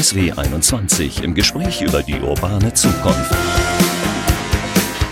DSW 0.00 0.32
21 0.32 1.22
im 1.24 1.34
Gespräch 1.34 1.82
über 1.82 2.02
die 2.02 2.18
urbane 2.18 2.72
Zukunft. 2.72 3.34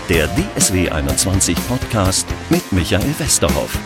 Der 0.09 0.27
DSW 0.29 0.89
21 0.89 1.55
Podcast 1.67 2.27
mit 2.49 2.71
Michael 2.71 3.13
Westerhoff. 3.19 3.77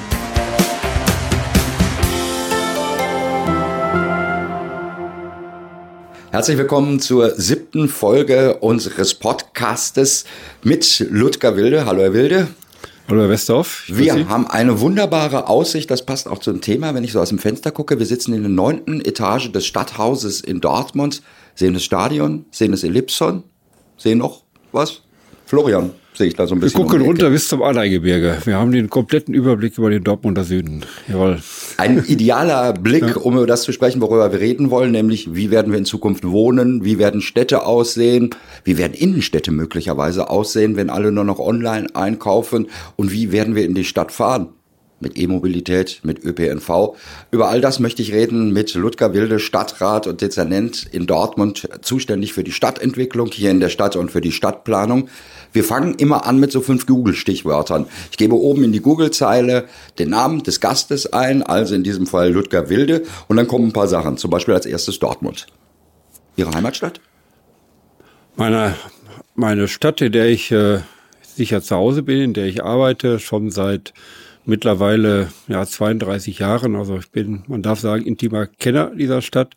Herzlich 6.31 6.58
willkommen 6.58 7.01
zur 7.01 7.31
siebten 7.31 7.90
Folge 7.90 8.60
unseres 8.60 9.13
Podcastes 9.13 10.24
mit 10.63 11.06
Ludger 11.10 11.58
Wilde. 11.58 11.85
Hallo, 11.85 12.04
Herr 12.04 12.13
Wilde. 12.13 12.47
Herr 13.08 13.29
Westhoff. 13.29 13.83
Wir 13.88 14.29
haben 14.29 14.47
eine 14.47 14.79
wunderbare 14.79 15.47
Aussicht, 15.47 15.92
das 15.92 16.05
passt 16.05 16.27
auch 16.27 16.40
zum 16.40 16.62
Thema, 16.62 16.95
wenn 16.95 17.04
ich 17.04 17.12
so 17.12 17.20
aus 17.20 17.30
dem 17.30 17.40
Fenster 17.40 17.72
gucke. 17.72 18.00
Wir 18.00 18.05
sitzen 18.05 18.34
in 18.34 18.41
der 18.41 18.50
neunten 18.50 19.02
Etage 19.02 19.52
des 19.52 19.66
Stadthauses 19.66 20.41
in 20.41 20.62
Dortmund, 20.62 21.22
sehen 21.54 21.74
das 21.74 21.84
Stadion, 21.84 22.46
sehen 22.52 22.72
das 22.72 22.84
Ellipson, 22.84 23.44
sehen 23.98 24.20
noch 24.20 24.44
was? 24.72 25.02
Florian, 25.46 25.91
sehe 26.17 26.27
ich 26.27 26.35
da 26.35 26.48
so 26.48 26.55
ein 26.55 26.59
bisschen. 26.59 26.80
Wir 26.80 26.85
gucken 26.85 27.02
um 27.02 27.08
runter 27.08 27.30
bis 27.30 27.48
zum 27.48 27.62
Anleigebirge. 27.62 28.38
Wir 28.45 28.55
haben 28.55 28.71
den 28.71 28.90
kompletten 28.90 29.34
Überblick 29.34 29.77
über 29.77 29.90
den 29.90 30.04
Dortmunder 30.04 30.44
Süden. 30.44 30.85
Jawohl. 31.08 31.40
Ein 31.77 32.04
idealer 32.08 32.73
Blick, 32.73 33.08
ja. 33.08 33.16
um 33.16 33.35
über 33.35 33.48
das 33.48 33.63
zu 33.63 33.71
sprechen, 33.71 34.02
worüber 34.02 34.31
wir 34.31 34.40
reden 34.40 34.70
wollen, 34.70 34.91
nämlich 34.91 35.35
wie 35.35 35.52
werden 35.52 35.71
wir 35.71 35.80
in 35.80 35.85
Zukunft 35.85 36.26
wohnen, 36.26 36.84
wie 36.84 36.98
werden 36.98 37.21
Städte 37.21 37.66
aussehen, 37.66 38.31
wie 38.63 38.77
werden 38.77 38.94
Innenstädte 38.94 39.52
möglicherweise 39.52 40.30
aussehen, 40.30 40.76
wenn 40.76 40.90
alle 40.90 41.12
nur 41.12 41.23
noch 41.23 41.40
online 41.40 41.88
einkaufen 41.95 42.68
und 42.95 43.12
wie 43.12 43.32
werden 43.32 43.55
wir 43.55 43.66
in 43.66 43.73
die 43.73 43.85
Stadt 43.85 44.12
fahren 44.12 44.49
mit 45.03 45.17
E-Mobilität, 45.17 45.99
mit 46.02 46.23
ÖPNV. 46.23 46.95
Über 47.30 47.49
all 47.49 47.62
das 47.62 47.80
möchte 47.80 48.02
ich 48.02 48.12
reden 48.12 48.52
mit 48.52 48.73
Ludger 48.73 49.13
Wilde, 49.13 49.39
Stadtrat 49.39 50.07
und 50.07 50.21
Dezernent 50.21 50.87
in 50.91 51.05
Dortmund, 51.05 51.70
zuständig 51.82 52.34
für 52.34 52.43
die 52.43 52.51
Stadtentwicklung 52.51 53.27
hier 53.32 53.51
in 53.51 53.60
der 53.60 53.70
Stadt 53.70 53.95
und 53.95 54.10
für 54.10 54.21
die 54.21 54.32
Stadtplanung. 54.32 55.10
Wir 55.51 55.63
fangen 55.63 55.93
immer 55.95 56.26
an 56.26 56.40
mit 56.40 56.51
so 56.51 56.62
fünf 56.62 56.87
Google-Stichwörtern. 56.87 57.85
Ich 58.10 58.18
gebe 58.18 58.35
oben 58.35 58.63
in 58.63 58.71
die 58.71 58.82
Google-Zeile 58.82 59.65
den 59.99 60.10
Namen 60.10 60.41
des 60.41 60.60
Gastes 60.60 61.13
ein, 61.13 61.43
also 61.43 61.76
in 61.76 61.84
diesem 61.84 62.07
Fall 62.07 62.32
Ludger 62.32 62.70
Wilde, 62.70 63.04
und 63.27 63.38
dann 63.38 63.48
kommen 63.48 63.67
ein 63.67 63.73
paar 63.73 63.88
Sachen. 63.88 64.17
Zum 64.17 64.31
Beispiel 64.31 64.55
als 64.55 64.65
erstes 64.65 64.97
Dortmund. 64.97 65.45
Ihre 66.35 66.51
Heimatstadt? 66.51 66.99
Meine, 68.35 68.73
meine 69.35 69.67
Stadt, 69.67 70.01
in 70.01 70.11
der 70.11 70.27
ich 70.27 70.51
äh, 70.51 70.79
sicher 71.35 71.61
zu 71.61 71.75
Hause 71.75 72.03
bin, 72.03 72.21
in 72.21 72.33
der 72.33 72.45
ich 72.45 72.63
arbeite, 72.63 73.19
schon 73.19 73.51
seit 73.51 73.93
mittlerweile 74.45 75.30
ja 75.47 75.66
32 75.66 76.39
Jahren. 76.39 76.75
Also 76.75 76.97
ich 76.97 77.09
bin, 77.11 77.44
man 77.47 77.61
darf 77.61 77.80
sagen, 77.80 78.05
intimer 78.05 78.47
Kenner 78.47 78.91
dieser 78.95 79.22
Stadt 79.22 79.55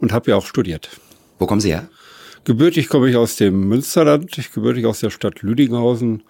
und 0.00 0.12
habe 0.12 0.30
ja 0.30 0.36
auch 0.36 0.46
studiert. 0.46 0.90
Wo 1.38 1.46
kommen 1.46 1.60
Sie 1.60 1.70
her? 1.70 1.88
Gebürtig 2.44 2.88
komme 2.88 3.10
ich 3.10 3.16
aus 3.16 3.36
dem 3.36 3.68
Münsterland, 3.68 4.38
ich 4.38 4.52
gebürtig 4.52 4.86
aus 4.86 5.00
der 5.00 5.10
Stadt 5.10 5.42
Lüdinghausen, 5.42 6.22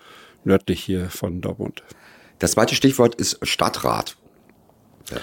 nördlich 0.45 0.83
hier 0.83 1.11
von 1.11 1.41
Dortmund. 1.41 1.83
Das 2.39 2.53
zweite 2.53 2.75
Stichwort 2.75 3.15
ist 3.15 3.39
Stadtrat. 3.43 4.17
Ja. 5.11 5.19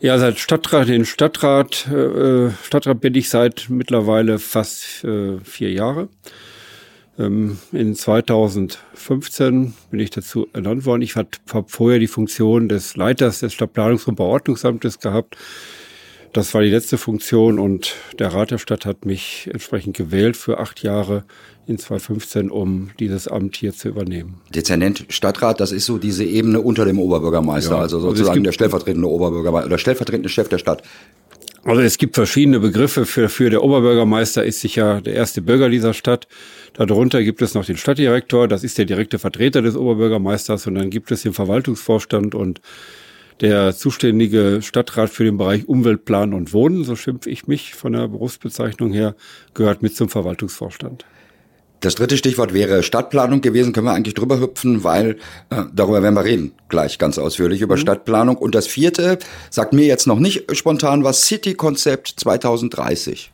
Ja, 0.00 0.18
seit 0.18 0.38
Stadtrat, 0.38 0.88
den 0.88 1.06
Stadtrat, 1.06 1.86
äh, 1.86 2.50
Stadtrat 2.62 3.00
bin 3.00 3.14
ich 3.14 3.30
seit 3.30 3.70
mittlerweile 3.70 4.38
fast 4.38 5.02
äh, 5.02 5.38
vier 5.42 5.72
Jahre. 5.72 6.08
Ähm, 7.18 7.58
in 7.72 7.94
2015 7.94 9.74
bin 9.90 10.00
ich 10.00 10.10
dazu 10.10 10.48
ernannt 10.52 10.84
worden. 10.84 11.02
Ich 11.02 11.16
habe 11.16 11.28
vorher 11.66 11.98
die 11.98 12.06
Funktion 12.06 12.68
des 12.68 12.96
Leiters 12.96 13.40
des 13.40 13.54
Stadtplanungs- 13.54 14.06
und 14.06 14.16
Bauordnungsamtes 14.16 14.98
gehabt. 14.98 15.36
Das 16.34 16.52
war 16.52 16.62
die 16.62 16.70
letzte 16.70 16.98
Funktion 16.98 17.60
und 17.60 17.94
der 18.18 18.34
Rat 18.34 18.50
der 18.50 18.58
Stadt 18.58 18.86
hat 18.86 19.04
mich 19.04 19.48
entsprechend 19.52 19.96
gewählt 19.96 20.36
für 20.36 20.58
acht 20.58 20.82
Jahre 20.82 21.22
in 21.68 21.78
2015, 21.78 22.50
um 22.50 22.90
dieses 22.98 23.28
Amt 23.28 23.54
hier 23.54 23.72
zu 23.72 23.88
übernehmen. 23.88 24.40
Dezernent 24.52 25.06
Stadtrat, 25.10 25.60
das 25.60 25.70
ist 25.70 25.86
so 25.86 25.96
diese 25.96 26.24
Ebene 26.24 26.60
unter 26.60 26.84
dem 26.86 26.98
Oberbürgermeister, 26.98 27.76
ja, 27.76 27.80
also, 27.80 27.98
also 27.98 28.08
sozusagen 28.08 28.30
also 28.30 28.42
der 28.42 28.52
stellvertretende 28.52 29.08
Oberbürgermeister 29.08 29.68
oder 29.68 29.78
stellvertretende 29.78 30.28
Chef 30.28 30.48
der 30.48 30.58
Stadt. 30.58 30.82
Also 31.64 31.80
es 31.80 31.96
gibt 31.96 32.14
verschiedene 32.14 32.60
Begriffe 32.60 33.06
für, 33.06 33.30
für 33.30 33.48
der 33.48 33.62
Oberbürgermeister 33.62 34.44
ist 34.44 34.60
sicher 34.60 35.00
der 35.00 35.14
erste 35.14 35.40
Bürger 35.40 35.70
dieser 35.70 35.94
Stadt. 35.94 36.28
Darunter 36.74 37.22
gibt 37.22 37.40
es 37.40 37.54
noch 37.54 37.64
den 37.64 37.78
Stadtdirektor, 37.78 38.48
das 38.48 38.64
ist 38.64 38.76
der 38.76 38.84
direkte 38.84 39.18
Vertreter 39.18 39.62
des 39.62 39.74
Oberbürgermeisters 39.74 40.66
und 40.66 40.74
dann 40.74 40.90
gibt 40.90 41.10
es 41.10 41.22
den 41.22 41.32
Verwaltungsvorstand 41.32 42.34
und 42.34 42.60
der 43.40 43.74
zuständige 43.74 44.60
Stadtrat 44.60 45.08
für 45.08 45.24
den 45.24 45.38
Bereich 45.38 45.66
Umweltplan 45.66 46.34
und 46.34 46.52
Wohnen, 46.52 46.84
so 46.84 46.96
schimpfe 46.96 47.30
ich 47.30 47.46
mich 47.46 47.74
von 47.74 47.94
der 47.94 48.08
Berufsbezeichnung 48.08 48.92
her, 48.92 49.16
gehört 49.54 49.82
mit 49.82 49.96
zum 49.96 50.10
Verwaltungsvorstand. 50.10 51.06
Das 51.84 51.96
dritte 51.96 52.16
Stichwort 52.16 52.54
wäre 52.54 52.82
Stadtplanung 52.82 53.42
gewesen, 53.42 53.74
können 53.74 53.86
wir 53.86 53.92
eigentlich 53.92 54.14
drüber 54.14 54.40
hüpfen, 54.40 54.84
weil 54.84 55.18
äh, 55.50 55.64
darüber 55.74 56.02
werden 56.02 56.14
wir 56.14 56.24
reden, 56.24 56.52
gleich 56.70 56.96
ganz 56.96 57.18
ausführlich 57.18 57.60
über 57.60 57.76
mhm. 57.76 57.80
Stadtplanung. 57.80 58.36
Und 58.38 58.54
das 58.54 58.66
vierte 58.66 59.18
sagt 59.50 59.74
mir 59.74 59.84
jetzt 59.84 60.06
noch 60.06 60.18
nicht 60.18 60.56
spontan 60.56 61.04
was, 61.04 61.26
City-Konzept 61.26 62.14
2030. 62.16 63.32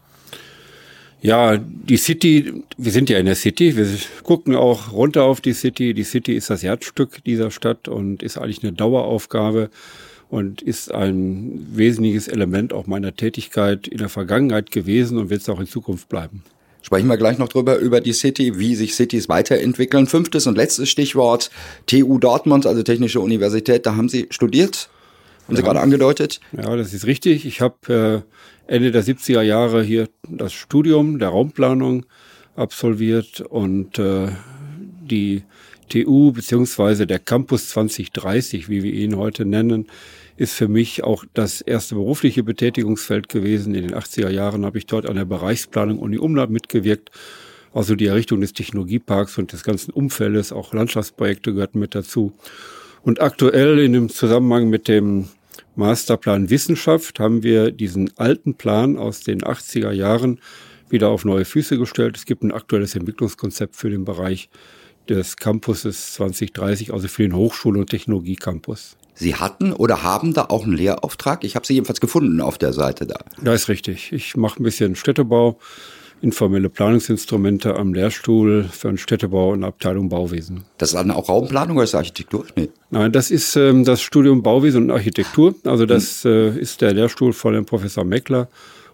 Ja, 1.22 1.58
die 1.58 1.96
City, 1.96 2.64
wir 2.76 2.90
sind 2.90 3.08
ja 3.08 3.18
in 3.18 3.26
der 3.26 3.36
City, 3.36 3.76
wir 3.76 3.86
gucken 4.24 4.56
auch 4.56 4.90
runter 4.90 5.22
auf 5.22 5.40
die 5.40 5.52
City. 5.52 5.94
Die 5.94 6.02
City 6.02 6.34
ist 6.34 6.50
das 6.50 6.64
Herzstück 6.64 7.22
dieser 7.22 7.52
Stadt 7.52 7.86
und 7.86 8.20
ist 8.20 8.36
eigentlich 8.36 8.64
eine 8.64 8.72
Daueraufgabe 8.72 9.70
und 10.28 10.60
ist 10.60 10.92
ein 10.92 11.68
wesentliches 11.70 12.26
Element 12.26 12.72
auch 12.72 12.88
meiner 12.88 13.14
Tätigkeit 13.14 13.86
in 13.86 13.98
der 13.98 14.08
Vergangenheit 14.08 14.72
gewesen 14.72 15.18
und 15.18 15.30
wird 15.30 15.42
es 15.42 15.48
auch 15.48 15.60
in 15.60 15.68
Zukunft 15.68 16.08
bleiben. 16.08 16.42
Sprechen 16.82 17.08
wir 17.08 17.16
gleich 17.16 17.38
noch 17.38 17.48
drüber, 17.48 17.76
über 17.78 18.00
die 18.00 18.12
City, 18.12 18.58
wie 18.58 18.74
sich 18.74 18.94
Cities 18.94 19.28
weiterentwickeln. 19.28 20.06
Fünftes 20.06 20.46
und 20.46 20.56
letztes 20.56 20.88
Stichwort, 20.88 21.50
TU 21.86 22.18
Dortmund, 22.18 22.66
also 22.66 22.82
Technische 22.82 23.20
Universität, 23.20 23.86
da 23.86 23.96
haben 23.96 24.08
Sie 24.08 24.26
studiert, 24.30 24.88
haben 25.46 25.54
ja. 25.54 25.56
Sie 25.56 25.62
gerade 25.62 25.80
angedeutet. 25.80 26.40
Ja, 26.52 26.74
das 26.76 26.94
ist 26.94 27.06
richtig. 27.06 27.44
Ich 27.44 27.60
habe 27.60 28.24
äh, 28.68 28.72
Ende 28.74 28.92
der 28.92 29.04
70er 29.04 29.42
Jahre 29.42 29.82
hier 29.82 30.08
das 30.28 30.52
Studium 30.52 31.18
der 31.18 31.28
Raumplanung 31.28 32.06
absolviert 32.56 33.40
und 33.40 33.98
äh, 33.98 34.28
die 35.02 35.42
TU 35.88 36.32
beziehungsweise 36.32 37.06
der 37.06 37.18
Campus 37.18 37.68
2030, 37.70 38.68
wie 38.68 38.82
wir 38.82 38.92
ihn 38.92 39.16
heute 39.16 39.44
nennen, 39.44 39.86
ist 40.40 40.54
für 40.54 40.68
mich 40.68 41.04
auch 41.04 41.26
das 41.34 41.60
erste 41.60 41.96
berufliche 41.96 42.42
Betätigungsfeld 42.42 43.28
gewesen. 43.28 43.74
In 43.74 43.88
den 43.88 43.94
80er 43.94 44.30
Jahren 44.30 44.64
habe 44.64 44.78
ich 44.78 44.86
dort 44.86 45.04
an 45.04 45.16
der 45.16 45.26
Bereichsplanung 45.26 45.98
Uni 45.98 46.16
Umland 46.16 46.50
mitgewirkt. 46.50 47.10
Also 47.74 47.94
die 47.94 48.06
Errichtung 48.06 48.40
des 48.40 48.54
Technologieparks 48.54 49.36
und 49.36 49.52
des 49.52 49.64
ganzen 49.64 49.92
Umfeldes, 49.92 50.50
auch 50.50 50.72
Landschaftsprojekte 50.72 51.52
gehörten 51.52 51.78
mit 51.78 51.94
dazu. 51.94 52.32
Und 53.02 53.20
aktuell 53.20 53.80
in 53.80 53.92
dem 53.92 54.08
Zusammenhang 54.08 54.70
mit 54.70 54.88
dem 54.88 55.28
Masterplan 55.76 56.48
Wissenschaft 56.48 57.20
haben 57.20 57.42
wir 57.42 57.70
diesen 57.70 58.10
alten 58.16 58.54
Plan 58.54 58.96
aus 58.96 59.20
den 59.20 59.42
80er 59.42 59.92
Jahren 59.92 60.40
wieder 60.88 61.10
auf 61.10 61.26
neue 61.26 61.44
Füße 61.44 61.76
gestellt. 61.76 62.16
Es 62.16 62.24
gibt 62.24 62.44
ein 62.44 62.52
aktuelles 62.52 62.94
Entwicklungskonzept 62.94 63.76
für 63.76 63.90
den 63.90 64.06
Bereich 64.06 64.48
des 65.06 65.36
Campuses 65.36 66.14
2030, 66.14 66.94
also 66.94 67.08
für 67.08 67.24
den 67.24 67.34
Hochschul- 67.34 67.76
und 67.76 67.90
Technologiecampus. 67.90 68.96
Sie 69.14 69.34
hatten 69.34 69.72
oder 69.72 70.02
haben 70.02 70.34
da 70.34 70.46
auch 70.48 70.64
einen 70.64 70.76
Lehrauftrag? 70.76 71.44
Ich 71.44 71.56
habe 71.56 71.66
Sie 71.66 71.74
jedenfalls 71.74 72.00
gefunden 72.00 72.40
auf 72.40 72.58
der 72.58 72.72
Seite 72.72 73.06
da. 73.06 73.18
Das 73.42 73.62
ist 73.62 73.68
richtig. 73.68 74.12
Ich 74.12 74.36
mache 74.36 74.60
ein 74.60 74.64
bisschen 74.64 74.96
Städtebau, 74.96 75.58
informelle 76.22 76.68
Planungsinstrumente 76.68 77.76
am 77.76 77.94
Lehrstuhl 77.94 78.64
für 78.70 78.88
einen 78.88 78.98
Städtebau 78.98 79.52
und 79.52 79.64
Abteilung 79.64 80.08
Bauwesen. 80.08 80.64
Das 80.78 80.90
ist 80.90 80.94
dann 80.96 81.10
auch 81.10 81.28
Raumplanung 81.28 81.76
oder 81.76 81.84
ist 81.84 81.94
das 81.94 81.98
Architektur? 81.98 82.46
Nee. 82.56 82.70
Nein, 82.90 83.12
das 83.12 83.30
ist 83.30 83.56
ähm, 83.56 83.84
das 83.84 84.02
Studium 84.02 84.42
Bauwesen 84.42 84.84
und 84.84 84.90
Architektur. 84.90 85.54
Also 85.64 85.86
das 85.86 86.24
hm. 86.24 86.30
äh, 86.30 86.58
ist 86.58 86.80
der 86.80 86.92
Lehrstuhl 86.92 87.32
von 87.32 87.54
dem 87.54 87.64
Professor 87.64 88.04
Meckler 88.04 88.48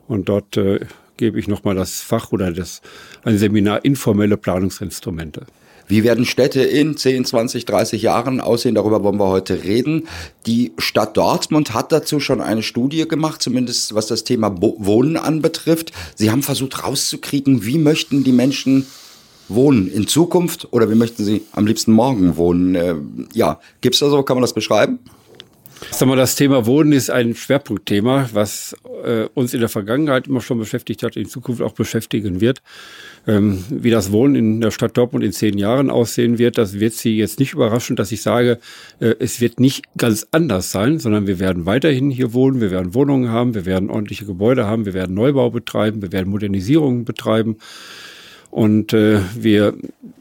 und 0.09 0.29
dort 0.29 0.57
äh, 0.57 0.81
gebe 1.17 1.39
ich 1.39 1.49
nochmal 1.49 1.75
das 1.75 2.01
Fach 2.01 2.33
oder 2.33 2.53
das 2.53 2.83
ein 3.25 3.39
Seminar 3.39 3.85
informelle 3.85 4.37
Planungsinstrumente. 4.37 5.47
Wie 5.89 6.05
werden 6.05 6.25
Städte 6.25 6.63
in 6.63 6.97
10, 6.97 7.25
20, 7.25 7.65
30 7.65 8.03
Jahren 8.03 8.41
aussehen? 8.41 8.75
Darüber 8.75 9.03
wollen 9.05 9.19
wir 9.19 9.29
heute 9.29 9.63
reden. 9.65 10.09
Die 10.47 10.73
Stadt 10.79 11.17
Dortmund 11.17 11.75
hat 11.75 11.93
dazu 11.93 12.21
schon 12.21 12.41
eine 12.41 12.63
Studie 12.63 13.07
gemacht, 13.07 13.43
zumindest 13.43 13.95
was 13.95 14.07
das 14.07 14.25
Thema 14.25 14.55
Wohnen 14.61 15.17
anbetrifft. 15.17 15.93
Sie 16.15 16.31
haben 16.31 16.43
versucht 16.43 16.83
rauszukriegen, 16.83 17.65
wie 17.65 17.79
möchten 17.79 18.25
die 18.25 18.33
Menschen 18.33 18.87
wohnen 19.49 19.89
in 19.91 20.09
Zukunft 20.09 20.69
oder 20.73 20.91
wie 20.91 20.97
möchten 20.97 21.25
sie 21.25 21.43
am 21.53 21.67
liebsten 21.67 21.93
morgen 21.93 22.37
wohnen? 22.37 22.75
Äh, 22.75 22.97
ja, 23.33 23.61
gibt's 23.81 24.01
da 24.01 24.11
so, 24.11 24.23
kann 24.23 24.37
man 24.37 24.43
das 24.43 24.55
beschreiben? 24.55 24.99
Sag 25.91 26.09
mal, 26.09 26.17
das 26.17 26.37
Thema 26.37 26.65
Wohnen 26.65 26.93
ist 26.93 27.11
ein 27.11 27.35
Schwerpunktthema, 27.35 28.31
was 28.33 28.75
äh, 29.05 29.29
uns 29.35 29.53
in 29.53 29.61
der 29.61 29.69
Vergangenheit 29.69 30.27
immer 30.27 30.41
schon 30.41 30.59
beschäftigt 30.59 31.03
hat, 31.03 31.17
in 31.17 31.29
Zukunft 31.29 31.61
auch 31.61 31.73
beschäftigen 31.73 32.41
wird. 32.41 32.63
Ähm, 33.29 33.65
wie 33.71 33.91
das 33.91 34.13
Wohnen 34.13 34.37
in 34.37 34.61
der 34.61 34.71
Stadt 34.71 34.97
Dortmund 34.97 35.25
in 35.25 35.33
zehn 35.33 35.59
Jahren 35.59 35.91
aussehen 35.91 36.39
wird, 36.39 36.59
das 36.59 36.79
wird 36.79 36.93
Sie 36.93 37.17
jetzt 37.17 37.41
nicht 37.41 37.55
überraschen, 37.55 37.97
dass 37.97 38.13
ich 38.13 38.23
sage, 38.23 38.59
äh, 39.01 39.15
es 39.19 39.41
wird 39.41 39.59
nicht 39.59 39.85
ganz 39.97 40.29
anders 40.31 40.71
sein, 40.71 41.01
sondern 41.01 41.27
wir 41.27 41.41
werden 41.41 41.67
weiterhin 41.67 42.11
hier 42.11 42.35
wohnen, 42.35 42.61
wir 42.61 42.71
werden 42.71 42.95
Wohnungen 42.95 43.31
haben, 43.31 43.55
wir 43.55 43.67
werden 43.67 43.91
ordentliche 43.91 44.27
Gebäude 44.27 44.67
haben, 44.67 44.87
wir 44.87 44.95
werden 44.95 45.15
Neubau 45.15 45.51
betreiben, 45.51 46.03
wir 46.03 46.13
werden 46.13 46.31
Modernisierungen 46.31 47.05
betreiben. 47.05 47.57
Und 48.51 48.93
äh, 48.93 49.21
wir 49.37 49.75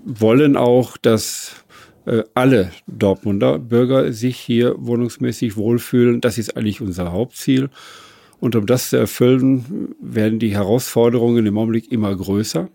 wollen 0.04 0.58
auch, 0.58 0.98
dass 0.98 1.64
äh, 2.06 2.24
alle 2.34 2.72
Dortmunder 2.88 3.60
Bürger 3.60 4.14
sich 4.14 4.38
hier 4.38 4.76
wohnungsmäßig 4.80 5.58
wohlfühlen. 5.58 6.22
Das 6.22 6.38
ist 6.38 6.58
eigentlich 6.58 6.82
unser 6.82 7.12
Hauptziel. 7.12 7.70
Und 8.40 8.56
um 8.56 8.66
das 8.66 8.90
zu 8.90 8.98
erfüllen, 8.98 9.96
werden 10.02 10.40
die 10.40 10.54
Herausforderungen 10.54 11.46
im 11.46 11.58
Augenblick 11.58 11.92
immer 11.92 12.16
größer. 12.16 12.70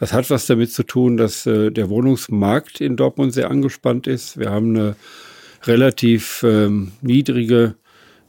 Das 0.00 0.14
hat 0.14 0.30
was 0.30 0.46
damit 0.46 0.72
zu 0.72 0.82
tun, 0.82 1.18
dass 1.18 1.44
äh, 1.44 1.70
der 1.70 1.90
Wohnungsmarkt 1.90 2.80
in 2.80 2.96
Dortmund 2.96 3.34
sehr 3.34 3.50
angespannt 3.50 4.06
ist. 4.06 4.38
Wir 4.38 4.50
haben 4.50 4.74
eine 4.74 4.96
relativ 5.64 6.42
ähm, 6.42 6.92
niedrige 7.02 7.74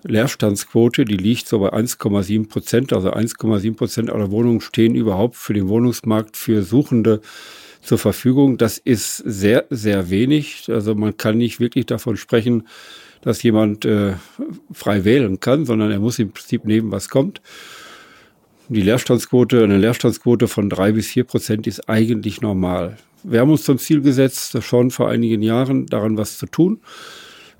Leerstandsquote, 0.03 1.05
die 1.05 1.15
liegt 1.15 1.47
so 1.47 1.59
bei 1.59 1.71
1,7 1.71 2.49
Prozent. 2.49 2.91
Also 2.91 3.13
1,7 3.13 3.75
Prozent 3.77 4.09
aller 4.09 4.31
Wohnungen 4.31 4.59
stehen 4.59 4.95
überhaupt 4.95 5.37
für 5.37 5.53
den 5.53 5.69
Wohnungsmarkt 5.69 6.35
für 6.35 6.61
Suchende 6.61 7.21
zur 7.81 7.97
Verfügung. 7.97 8.57
Das 8.57 8.77
ist 8.77 9.17
sehr, 9.17 9.65
sehr 9.69 10.09
wenig. 10.09 10.65
Also 10.67 10.93
man 10.93 11.15
kann 11.15 11.37
nicht 11.37 11.61
wirklich 11.61 11.85
davon 11.85 12.17
sprechen, 12.17 12.67
dass 13.21 13.43
jemand 13.43 13.85
äh, 13.85 14.15
frei 14.73 15.05
wählen 15.05 15.39
kann, 15.39 15.65
sondern 15.65 15.89
er 15.91 15.99
muss 15.99 16.19
im 16.19 16.31
Prinzip 16.31 16.65
nehmen, 16.65 16.91
was 16.91 17.07
kommt. 17.07 17.41
Die 18.73 18.81
Leerstandsquote, 18.81 19.65
eine 19.65 19.77
Leerstandsquote 19.77 20.47
von 20.47 20.69
drei 20.69 20.93
bis 20.93 21.07
vier 21.07 21.25
Prozent 21.25 21.67
ist 21.67 21.89
eigentlich 21.89 22.39
normal. 22.39 22.95
Wir 23.21 23.41
haben 23.41 23.51
uns 23.51 23.63
zum 23.63 23.77
Ziel 23.77 23.99
gesetzt, 23.99 24.63
schon 24.63 24.91
vor 24.91 25.09
einigen 25.09 25.41
Jahren 25.41 25.87
daran 25.87 26.17
was 26.17 26.37
zu 26.37 26.45
tun, 26.45 26.79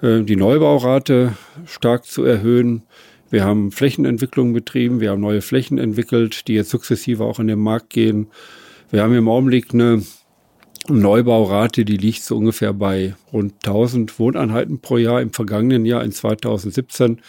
äh, 0.01 0.21
die 0.21 0.37
Neubaurate 0.37 1.33
stark 1.65 2.05
zu 2.05 2.23
erhöhen. 2.23 2.83
Wir 3.29 3.43
haben 3.43 3.73
Flächenentwicklung 3.73 4.53
betrieben, 4.53 5.01
wir 5.01 5.09
haben 5.09 5.19
neue 5.19 5.41
Flächen 5.41 5.79
entwickelt, 5.79 6.47
die 6.47 6.53
jetzt 6.53 6.69
sukzessive 6.69 7.25
auch 7.25 7.39
in 7.39 7.47
den 7.47 7.59
Markt 7.59 7.89
gehen. 7.89 8.27
Wir 8.89 9.03
haben 9.03 9.13
im 9.13 9.27
Augenblick 9.27 9.73
eine 9.73 10.03
Neubaurate, 10.87 11.83
die 11.83 11.97
liegt 11.97 12.23
so 12.23 12.37
ungefähr 12.37 12.71
bei 12.71 13.15
rund 13.33 13.55
1000 13.65 14.17
Wohneinheiten 14.17 14.79
pro 14.79 14.95
Jahr. 14.95 15.21
Im 15.21 15.33
vergangenen 15.33 15.83
Jahr, 15.83 16.05
in 16.05 16.13
2017, 16.13 17.19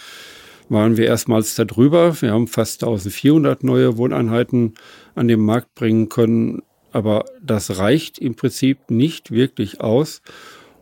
waren 0.73 0.97
wir 0.97 1.07
erstmals 1.07 1.55
darüber. 1.55 2.21
Wir 2.21 2.33
haben 2.33 2.49
fast 2.49 2.83
1400 2.83 3.63
neue 3.63 3.99
Wohneinheiten 3.99 4.75
an 5.15 5.29
den 5.29 5.41
Markt 5.41 5.75
bringen 5.75 6.09
können. 6.09 6.63
Aber 6.93 7.27
das 7.43 7.79
reicht 7.79 8.19
im 8.19 8.35
Prinzip 8.35 8.91
nicht 8.91 9.31
wirklich 9.31 9.81
aus, 9.81 10.23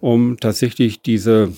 um 0.01 0.39
tatsächlich 0.39 1.03
diese 1.03 1.53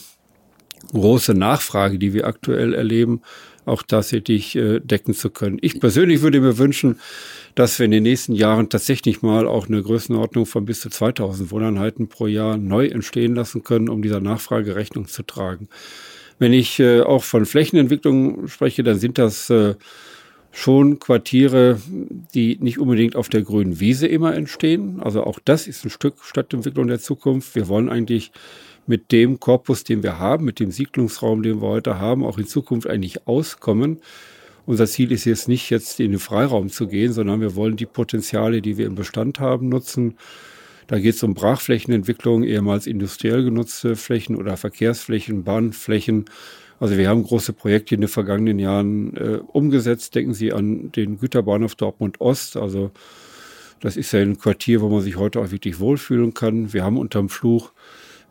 große 0.93 1.35
Nachfrage, 1.35 1.99
die 1.99 2.13
wir 2.13 2.27
aktuell 2.27 2.75
erleben, 2.75 3.23
auch 3.65 3.83
tatsächlich 3.83 4.57
äh, 4.57 4.81
decken 4.81 5.15
zu 5.15 5.31
können. 5.31 5.59
Ich 5.61 5.79
persönlich 5.79 6.23
würde 6.23 6.41
mir 6.41 6.59
wünschen, 6.59 6.99
dass 7.55 7.79
wir 7.79 7.85
in 7.85 7.93
den 7.93 8.03
nächsten 8.03 8.33
Jahren 8.33 8.69
tatsächlich 8.69 9.23
mal 9.23 9.47
auch 9.47 9.69
eine 9.69 9.83
Größenordnung 9.83 10.47
von 10.47 10.65
bis 10.65 10.81
zu 10.81 10.91
2000 10.91 11.51
Wohneinheiten 11.51 12.09
pro 12.09 12.27
Jahr 12.27 12.57
neu 12.57 12.87
entstehen 12.87 13.35
lassen 13.35 13.63
können, 13.63 13.89
um 13.89 14.03
dieser 14.03 14.21
Nachfrage 14.21 14.75
Rechnung 14.75 15.07
zu 15.07 15.23
tragen. 15.23 15.69
Wenn 16.39 16.53
ich 16.53 16.81
äh, 16.81 17.03
auch 17.03 17.23
von 17.23 17.47
Flächenentwicklung 17.47 18.49
spreche, 18.49 18.83
dann 18.83 18.99
sind 18.99 19.19
das 19.19 19.51
äh, 19.51 19.75
schon 20.51 20.99
Quartiere, 20.99 21.81
die 22.35 22.59
nicht 22.61 22.79
unbedingt 22.79 23.17
auf 23.17 23.29
der 23.29 23.43
grünen 23.43 23.81
Wiese 23.81 24.07
immer 24.07 24.35
entstehen. 24.35 25.01
Also 25.01 25.25
auch 25.25 25.39
das 25.45 25.67
ist 25.67 25.85
ein 25.85 25.91
Stück 25.91 26.17
Stadtentwicklung 26.23 26.87
der 26.87 27.01
Zukunft. 27.01 27.55
Wir 27.55 27.69
wollen 27.69 27.89
eigentlich 27.89 28.33
mit 28.87 29.13
dem 29.13 29.41
Korpus, 29.41 29.85
den 29.85 30.03
wir 30.03 30.19
haben, 30.19 30.45
mit 30.45 30.61
dem 30.61 30.71
Siedlungsraum, 30.71 31.43
den 31.43 31.63
wir 31.63 31.69
heute 31.69 31.99
haben, 31.99 32.25
auch 32.25 32.39
in 32.39 32.47
Zukunft 32.47 32.87
eigentlich 32.87 33.27
auskommen. 33.27 34.01
Unser 34.67 34.87
Ziel 34.87 35.11
ist 35.11 35.25
jetzt 35.25 35.49
nicht, 35.49 35.71
jetzt 35.71 35.99
in 35.99 36.13
den 36.13 36.21
Freiraum 36.21 36.69
zu 36.69 36.87
gehen, 36.87 37.13
sondern 37.13 37.41
wir 37.41 37.57
wollen 37.57 37.77
die 37.77 37.87
Potenziale, 37.87 38.63
die 38.63 38.77
wir 38.77 38.87
im 38.87 38.95
Bestand 38.95 39.41
haben, 39.41 39.69
nutzen. 39.69 40.17
Da 40.93 40.99
geht 40.99 41.15
es 41.15 41.23
um 41.23 41.33
Brachflächenentwicklung, 41.33 42.43
ehemals 42.43 42.87
industriell 42.87 43.45
genutzte 43.45 43.97
Flächen 43.97 44.37
oder 44.37 44.59
Verkehrsflächen, 44.59 45.43
Bahnflächen. 45.43 46.27
Also 46.81 46.99
wir 46.99 47.09
haben 47.09 47.23
große 47.23 47.55
Projekte 47.55 47.95
in 47.95 48.03
den 48.03 48.09
vergangenen 48.09 48.59
Jahren 48.59 49.17
äh, 49.17 49.39
umgesetzt. 49.39 50.15
Denken 50.15 50.35
Sie 50.35 50.53
an 50.53 50.93
den 50.93 51.19
Güterbahnhof 51.19 51.77
Dortmund 51.77 52.21
Ost. 52.21 52.59
Also 52.59 52.91
das 53.81 53.97
ist 53.97 54.13
ja 54.13 54.21
ein 54.21 54.37
Quartier, 54.37 54.83
wo 54.83 54.91
man 54.91 55.01
sich 55.01 55.17
heute 55.17 55.41
auch 55.41 55.51
wirklich 55.51 55.81
wohlfühlen 55.81 56.35
kann. 56.35 56.75
Wir 56.75 56.85
haben 56.85 56.99
unterm 56.99 57.31
Fluch 57.31 57.73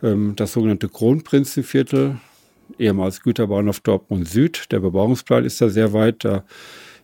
ähm, 0.04 0.34
das 0.36 0.54
sogenannte 0.54 0.88
Kronprinzenviertel 0.88 2.18
ehemals 2.78 3.24
Güterbahnhof 3.24 3.80
Dortmund 3.80 4.28
Süd. 4.28 4.72
Der 4.72 4.82
Bebauungsplan 4.82 5.46
ist 5.46 5.60
da 5.62 5.70
sehr 5.70 5.94
weit. 5.94 6.24
Da 6.26 6.44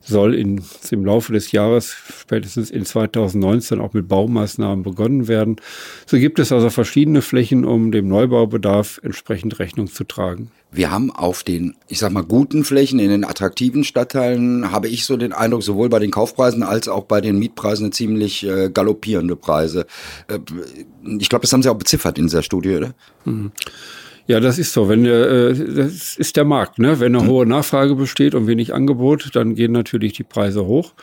soll 0.01 0.35
in, 0.35 0.61
im 0.91 1.05
Laufe 1.05 1.33
des 1.33 1.51
Jahres, 1.51 1.95
spätestens 2.19 2.71
in 2.71 2.85
2019, 2.85 3.79
auch 3.79 3.93
mit 3.93 4.07
Baumaßnahmen 4.07 4.83
begonnen 4.83 5.27
werden. 5.27 5.57
So 6.05 6.17
gibt 6.17 6.39
es 6.39 6.51
also 6.51 6.69
verschiedene 6.69 7.21
Flächen, 7.21 7.65
um 7.65 7.91
dem 7.91 8.07
Neubaubedarf 8.07 8.99
entsprechend 9.03 9.59
Rechnung 9.59 9.87
zu 9.87 10.03
tragen. 10.03 10.51
Wir 10.71 10.91
haben 10.91 11.11
auf 11.11 11.43
den, 11.43 11.75
ich 11.87 11.99
sag 11.99 12.11
mal, 12.11 12.23
guten 12.23 12.65
Flächen 12.65 12.99
in 12.99 13.09
den 13.09 13.23
attraktiven 13.23 13.83
Stadtteilen, 13.83 14.71
habe 14.71 14.89
ich 14.89 15.05
so 15.05 15.15
den 15.15 15.31
Eindruck, 15.31 15.63
sowohl 15.63 15.87
bei 15.87 15.99
den 15.99 16.11
Kaufpreisen 16.11 16.61
als 16.61 16.89
auch 16.89 17.05
bei 17.05 17.21
den 17.21 17.39
Mietpreisen 17.39 17.91
ziemlich 17.93 18.45
äh, 18.45 18.69
galoppierende 18.69 19.35
Preise. 19.35 19.85
Äh, 20.27 20.39
ich 21.19 21.29
glaube, 21.29 21.43
das 21.43 21.53
haben 21.53 21.63
Sie 21.63 21.69
auch 21.69 21.77
beziffert 21.77 22.17
in 22.17 22.25
dieser 22.25 22.43
Studie, 22.43 22.75
oder? 22.75 22.93
Mhm. 23.23 23.51
Ja, 24.27 24.39
das 24.39 24.59
ist 24.59 24.73
so. 24.73 24.89
Wenn 24.89 25.05
äh, 25.05 25.53
das 25.53 26.17
ist 26.17 26.35
der 26.35 26.45
Markt. 26.45 26.79
Ne? 26.79 26.99
Wenn 26.99 27.15
eine 27.15 27.23
mhm. 27.23 27.29
hohe 27.29 27.45
Nachfrage 27.45 27.95
besteht 27.95 28.35
und 28.35 28.47
wenig 28.47 28.73
Angebot, 28.73 29.29
dann 29.33 29.55
gehen 29.55 29.71
natürlich 29.71 30.13
die 30.13 30.23
Preise 30.23 30.65
hoch. 30.65 30.93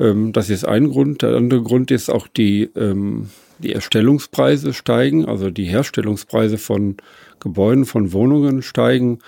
Ähm, 0.00 0.32
das 0.32 0.50
ist 0.50 0.64
ein 0.64 0.90
Grund. 0.90 1.22
Der 1.22 1.36
andere 1.36 1.62
Grund 1.62 1.90
ist 1.90 2.10
auch 2.10 2.26
die 2.26 2.70
ähm, 2.74 3.28
die 3.58 3.72
Erstellungspreise 3.72 4.72
steigen, 4.72 5.24
also 5.24 5.50
die 5.50 5.64
Herstellungspreise 5.64 6.58
von 6.58 6.96
Gebäuden, 7.40 7.86
von 7.86 8.12
Wohnungen 8.12 8.62
steigen. 8.62 9.18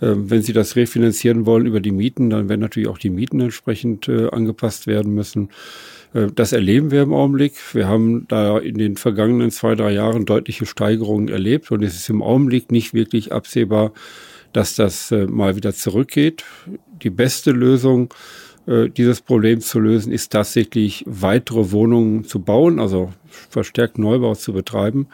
Ähm, 0.00 0.30
wenn 0.30 0.42
Sie 0.42 0.52
das 0.52 0.76
refinanzieren 0.76 1.46
wollen 1.46 1.66
über 1.66 1.80
die 1.80 1.92
Mieten, 1.92 2.30
dann 2.30 2.48
werden 2.48 2.60
natürlich 2.60 2.88
auch 2.88 2.98
die 2.98 3.10
Mieten 3.10 3.40
entsprechend 3.40 4.08
äh, 4.08 4.28
angepasst 4.30 4.86
werden 4.86 5.14
müssen. 5.14 5.50
Äh, 6.14 6.28
das 6.34 6.52
erleben 6.52 6.90
wir 6.90 7.02
im 7.02 7.12
Augenblick. 7.12 7.54
Wir 7.74 7.88
haben 7.88 8.26
da 8.28 8.58
in 8.58 8.76
den 8.76 8.96
vergangenen 8.96 9.50
zwei, 9.50 9.74
drei 9.74 9.92
Jahren 9.92 10.24
deutliche 10.24 10.66
Steigerungen 10.66 11.28
erlebt 11.28 11.70
und 11.70 11.82
es 11.82 11.96
ist 11.96 12.08
im 12.08 12.22
Augenblick 12.22 12.70
nicht 12.70 12.94
wirklich 12.94 13.32
absehbar, 13.32 13.92
dass 14.52 14.74
das 14.74 15.10
äh, 15.10 15.26
mal 15.26 15.56
wieder 15.56 15.74
zurückgeht. 15.74 16.44
Die 17.02 17.10
beste 17.10 17.52
Lösung, 17.52 18.12
äh, 18.66 18.88
dieses 18.88 19.20
Problem 19.20 19.60
zu 19.60 19.80
lösen, 19.80 20.12
ist 20.12 20.32
tatsächlich 20.32 21.04
weitere 21.06 21.70
Wohnungen 21.70 22.24
zu 22.24 22.40
bauen, 22.40 22.78
also 22.80 23.12
verstärkt 23.28 23.98
Neubau 23.98 24.34
zu 24.34 24.52
betreiben. 24.52 25.08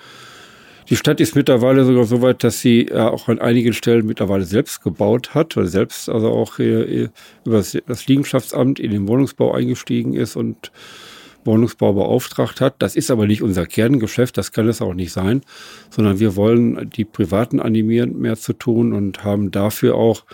Die 0.91 0.97
Stadt 0.97 1.21
ist 1.21 1.35
mittlerweile 1.35 1.85
sogar 1.85 2.05
so 2.05 2.21
weit, 2.21 2.45
dass 2.45 2.61
sie 2.61 2.89
äh, 2.89 2.99
auch 2.99 3.29
an 3.29 3.39
einigen 3.39 3.73
Stellen 3.73 4.07
mittlerweile 4.07 4.45
selbst 4.45 4.83
gebaut 4.83 5.35
hat, 5.35 5.57
oder 5.57 5.67
selbst 5.67 6.09
also 6.09 6.29
auch 6.29 6.59
äh, 6.59 7.09
über 7.45 7.63
das 7.87 8.07
Liegenschaftsamt 8.07 8.79
in 8.79 8.91
den 8.91 9.09
Wohnungsbau 9.09 9.55
eingestiegen 9.55 10.15
ist 10.15 10.37
und 10.37 10.73
Wohnungsbau 11.45 11.93
beauftragt 11.93 12.61
hat. 12.61 12.77
Das 12.79 12.97
ist 12.97 13.11
aber 13.11 13.27
nicht 13.27 13.43
unser 13.43 13.67
Kerngeschäft, 13.67 14.37
das 14.37 14.53
kann 14.53 14.69
es 14.69 14.83
auch 14.83 14.95
nicht 14.95 15.13
sein, 15.13 15.43
sondern 15.91 16.21
wir 16.21 16.37
wollen 16.37 16.91
die 16.91 17.05
Privaten 17.05 17.61
animieren, 17.61 18.19
mehr 18.19 18.37
zu 18.37 18.53
tun 18.53 18.93
und 18.93 19.25
haben 19.25 19.51
dafür 19.51 19.95
auch 19.95 20.25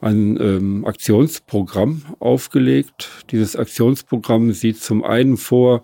ein 0.00 0.38
ähm, 0.40 0.84
Aktionsprogramm 0.84 2.02
aufgelegt. 2.18 3.10
Dieses 3.30 3.56
Aktionsprogramm 3.56 4.52
sieht 4.52 4.82
zum 4.82 5.04
einen 5.04 5.36
vor, 5.36 5.82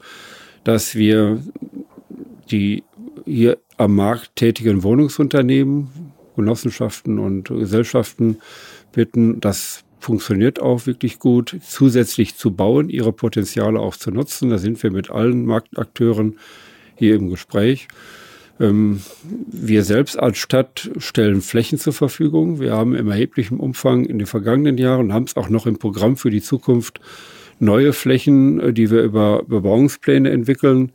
dass 0.64 0.94
wir 0.94 1.42
die 2.50 2.84
hier 3.24 3.58
am 3.82 3.96
Markt 3.96 4.36
tätigen 4.36 4.82
Wohnungsunternehmen, 4.82 5.88
Genossenschaften 6.36 7.18
und 7.18 7.48
Gesellschaften 7.48 8.38
bitten, 8.92 9.40
das 9.40 9.84
funktioniert 9.98 10.60
auch 10.60 10.86
wirklich 10.86 11.18
gut, 11.18 11.56
zusätzlich 11.66 12.36
zu 12.36 12.52
bauen, 12.52 12.88
ihre 12.88 13.12
Potenziale 13.12 13.78
auch 13.80 13.96
zu 13.96 14.10
nutzen. 14.10 14.50
Da 14.50 14.58
sind 14.58 14.82
wir 14.82 14.90
mit 14.90 15.10
allen 15.10 15.44
Marktakteuren 15.46 16.38
hier 16.96 17.14
im 17.16 17.28
Gespräch. 17.28 17.88
Ähm, 18.60 19.00
wir 19.50 19.82
selbst 19.82 20.18
als 20.18 20.38
Stadt 20.38 20.90
stellen 20.98 21.40
Flächen 21.40 21.78
zur 21.78 21.92
Verfügung. 21.92 22.60
Wir 22.60 22.72
haben 22.72 22.94
im 22.94 23.08
erheblichen 23.08 23.58
Umfang 23.58 24.04
in 24.04 24.18
den 24.18 24.26
vergangenen 24.26 24.78
Jahren, 24.78 25.12
haben 25.12 25.24
es 25.24 25.36
auch 25.36 25.48
noch 25.48 25.66
im 25.66 25.78
Programm 25.78 26.16
für 26.16 26.30
die 26.30 26.42
Zukunft, 26.42 27.00
neue 27.58 27.92
Flächen, 27.92 28.60
äh, 28.60 28.72
die 28.72 28.90
wir 28.90 29.02
über 29.02 29.42
Bebauungspläne 29.44 30.30
entwickeln, 30.30 30.92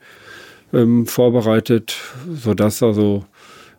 ähm, 0.74 1.05
vorbereitet, 1.05 1.95
sodass 2.33 2.83
also 2.83 3.25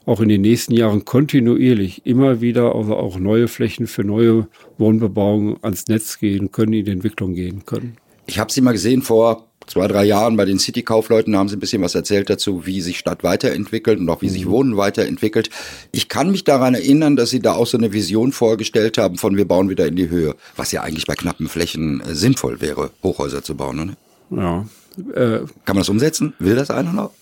auch 0.07 0.21
in 0.21 0.29
den 0.29 0.41
nächsten 0.41 0.73
Jahren 0.73 1.05
kontinuierlich 1.05 2.07
immer 2.07 2.41
wieder 2.41 2.75
also 2.75 2.97
auch 2.97 3.19
neue 3.19 3.47
Flächen 3.47 3.87
für 3.87 4.05
neue 4.05 4.49
Wohnbebauung 4.79 5.63
ans 5.63 5.87
Netz 5.89 6.19
gehen 6.19 6.51
können, 6.51 6.73
in 6.73 6.85
die 6.87 6.91
Entwicklung 6.91 7.35
gehen 7.35 7.67
können. 7.67 7.99
Ich 8.27 8.39
habe 8.39 8.51
Sie 8.51 8.61
mal 8.61 8.73
gesehen 8.73 9.03
vor 9.03 9.49
zwei, 9.69 9.87
drei 9.87 10.05
Jahren 10.05 10.37
bei 10.37 10.45
den 10.45 10.59
City-Kaufleuten 10.59 11.37
haben 11.37 11.49
sie 11.49 11.57
ein 11.57 11.61
bisschen 11.61 11.83
was 11.83 11.95
erzählt 11.95 12.29
dazu, 12.31 12.67
wie 12.67 12.81
sich 12.81 12.99
Stadt 12.99 13.23
weiterentwickelt 13.23 14.01
und 14.01 14.09
auch 14.09 14.23
wie 14.23 14.29
sich 14.29 14.47
mhm. 14.47 14.51
Wohnen 14.51 14.77
weiterentwickelt. 14.77 15.51
Ich 15.93 16.09
kann 16.09 16.31
mich 16.31 16.45
daran 16.45 16.75
erinnern, 16.75 17.17
dass 17.17 17.31
sie 17.31 17.41
da 17.41 17.55
auch 17.55 17.67
so 17.67 17.79
eine 17.79 17.93
Vision 17.93 18.33
vorgestellt 18.33 18.99
haben 18.99 19.17
von 19.17 19.37
wir 19.37 19.47
bauen 19.47 19.69
wieder 19.69 19.87
in 19.87 19.97
die 19.97 20.09
Höhe, 20.09 20.35
was 20.57 20.73
ja 20.73 20.83
eigentlich 20.83 21.07
bei 21.07 21.15
knappen 21.15 21.49
Flächen 21.49 22.01
äh, 22.01 22.15
sinnvoll 22.15 22.61
wäre, 22.61 22.91
Hochhäuser 23.03 23.43
zu 23.43 23.57
bauen. 23.57 23.77
Ne? 23.77 23.97
Ja. 24.31 24.67
Äh, 25.15 25.41
kann 25.65 25.77
man 25.77 25.79
das 25.79 25.89
umsetzen? 25.89 26.35
Will 26.39 26.57
das 26.57 26.71
einer 26.71 26.93
noch? 26.93 27.13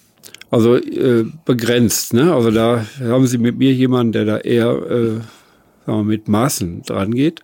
Also 0.50 0.76
äh, 0.76 1.24
begrenzt, 1.44 2.14
ne? 2.14 2.32
Also 2.32 2.50
da 2.50 2.84
haben 3.00 3.26
Sie 3.26 3.38
mit 3.38 3.58
mir 3.58 3.72
jemanden, 3.72 4.12
der 4.12 4.24
da 4.24 4.38
eher 4.38 4.70
äh, 4.70 5.20
sagen 5.86 5.98
wir, 5.98 6.04
mit 6.04 6.28
Maßen 6.28 6.82
dran 6.82 7.14
geht. 7.14 7.40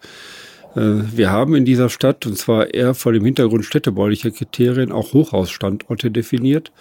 Äh, 0.77 0.81
wir 1.15 1.31
haben 1.31 1.55
in 1.55 1.65
dieser 1.65 1.89
Stadt, 1.89 2.27
und 2.27 2.37
zwar 2.37 2.75
eher 2.75 2.95
vor 2.95 3.13
dem 3.13 3.25
Hintergrund 3.25 3.65
städtebaulicher 3.65 4.31
Kriterien, 4.31 4.93
auch 4.93 5.13
Hochhausstandorte 5.13 6.11
definiert. 6.11 6.73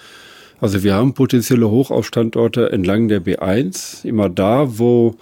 Also 0.60 0.84
wir 0.84 0.94
haben 0.94 1.14
potenzielle 1.14 1.70
Hochhausstandorte 1.70 2.72
entlang 2.72 3.08
der 3.08 3.22
B1, 3.22 4.06
immer 4.06 4.30
da, 4.30 4.78
wo 4.78 5.16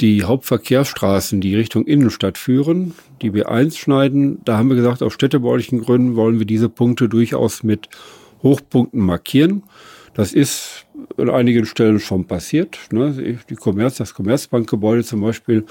die 0.00 0.24
Hauptverkehrsstraßen, 0.24 1.40
die 1.40 1.54
Richtung 1.54 1.86
Innenstadt 1.86 2.38
führen, 2.38 2.94
die 3.20 3.30
B1 3.30 3.76
schneiden. 3.76 4.40
Da 4.44 4.56
haben 4.56 4.68
wir 4.68 4.76
gesagt, 4.76 5.02
aus 5.02 5.12
städtebaulichen 5.12 5.80
Gründen 5.80 6.16
wollen 6.16 6.38
wir 6.38 6.46
diese 6.46 6.68
Punkte 6.68 7.08
durchaus 7.08 7.62
mit 7.62 7.88
Hochpunkten 8.42 9.00
markieren. 9.00 9.62
Das 10.14 10.32
ist 10.32 10.86
an 11.16 11.30
einigen 11.30 11.66
Stellen 11.66 12.00
schon 12.00 12.26
passiert. 12.26 12.78
Ne? 12.90 13.38
Die 13.48 13.54
Commerz, 13.54 13.96
das 13.96 14.14
Commerzbankgebäude 14.14 15.04
zum 15.04 15.20
Beispiel 15.20 15.64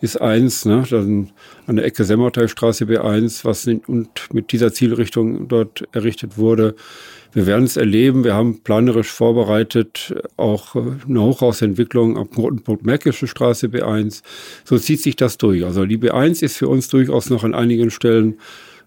ist 0.00 0.20
eins, 0.20 0.64
ne? 0.64 0.84
dann 0.88 1.30
an 1.66 1.76
der 1.76 1.84
Ecke 1.84 2.04
Semmerteilstraße 2.04 2.84
B1, 2.84 3.44
was 3.44 3.66
in, 3.66 3.80
und 3.80 4.32
mit 4.32 4.52
dieser 4.52 4.72
Zielrichtung 4.72 5.48
dort 5.48 5.86
errichtet 5.92 6.38
wurde. 6.38 6.74
Wir 7.32 7.46
werden 7.46 7.64
es 7.64 7.76
erleben. 7.76 8.24
Wir 8.24 8.34
haben 8.34 8.62
planerisch 8.62 9.10
vorbereitet 9.10 10.14
auch 10.36 10.74
eine 10.76 11.22
Hochhausentwicklung 11.22 12.18
am 12.18 12.30
Knotenpunkt 12.30 12.84
Märkische 12.84 13.26
Straße 13.26 13.68
B1. 13.68 14.22
So 14.64 14.78
zieht 14.78 15.00
sich 15.00 15.16
das 15.16 15.38
durch. 15.38 15.64
Also 15.64 15.86
die 15.86 15.98
B1 15.98 16.42
ist 16.42 16.56
für 16.56 16.68
uns 16.68 16.88
durchaus 16.88 17.30
noch 17.30 17.44
an 17.44 17.54
einigen 17.54 17.90
Stellen 17.90 18.38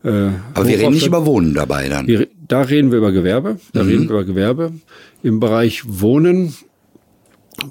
äh, 0.03 0.29
Aber 0.53 0.67
wir 0.67 0.77
reden 0.77 0.93
nicht 0.93 1.07
über 1.07 1.25
Wohnen 1.25 1.55
dabei 1.55 1.89
dann. 1.89 2.05
Wir, 2.05 2.27
da 2.47 2.61
reden 2.61 2.91
wir 2.91 2.99
über 2.99 3.11
Gewerbe. 3.11 3.57
Da 3.73 3.83
mhm. 3.83 3.89
reden 3.89 4.03
wir 4.03 4.11
über 4.11 4.23
Gewerbe. 4.23 4.71
Im 5.23 5.39
Bereich 5.39 5.81
Wohnen 5.85 6.53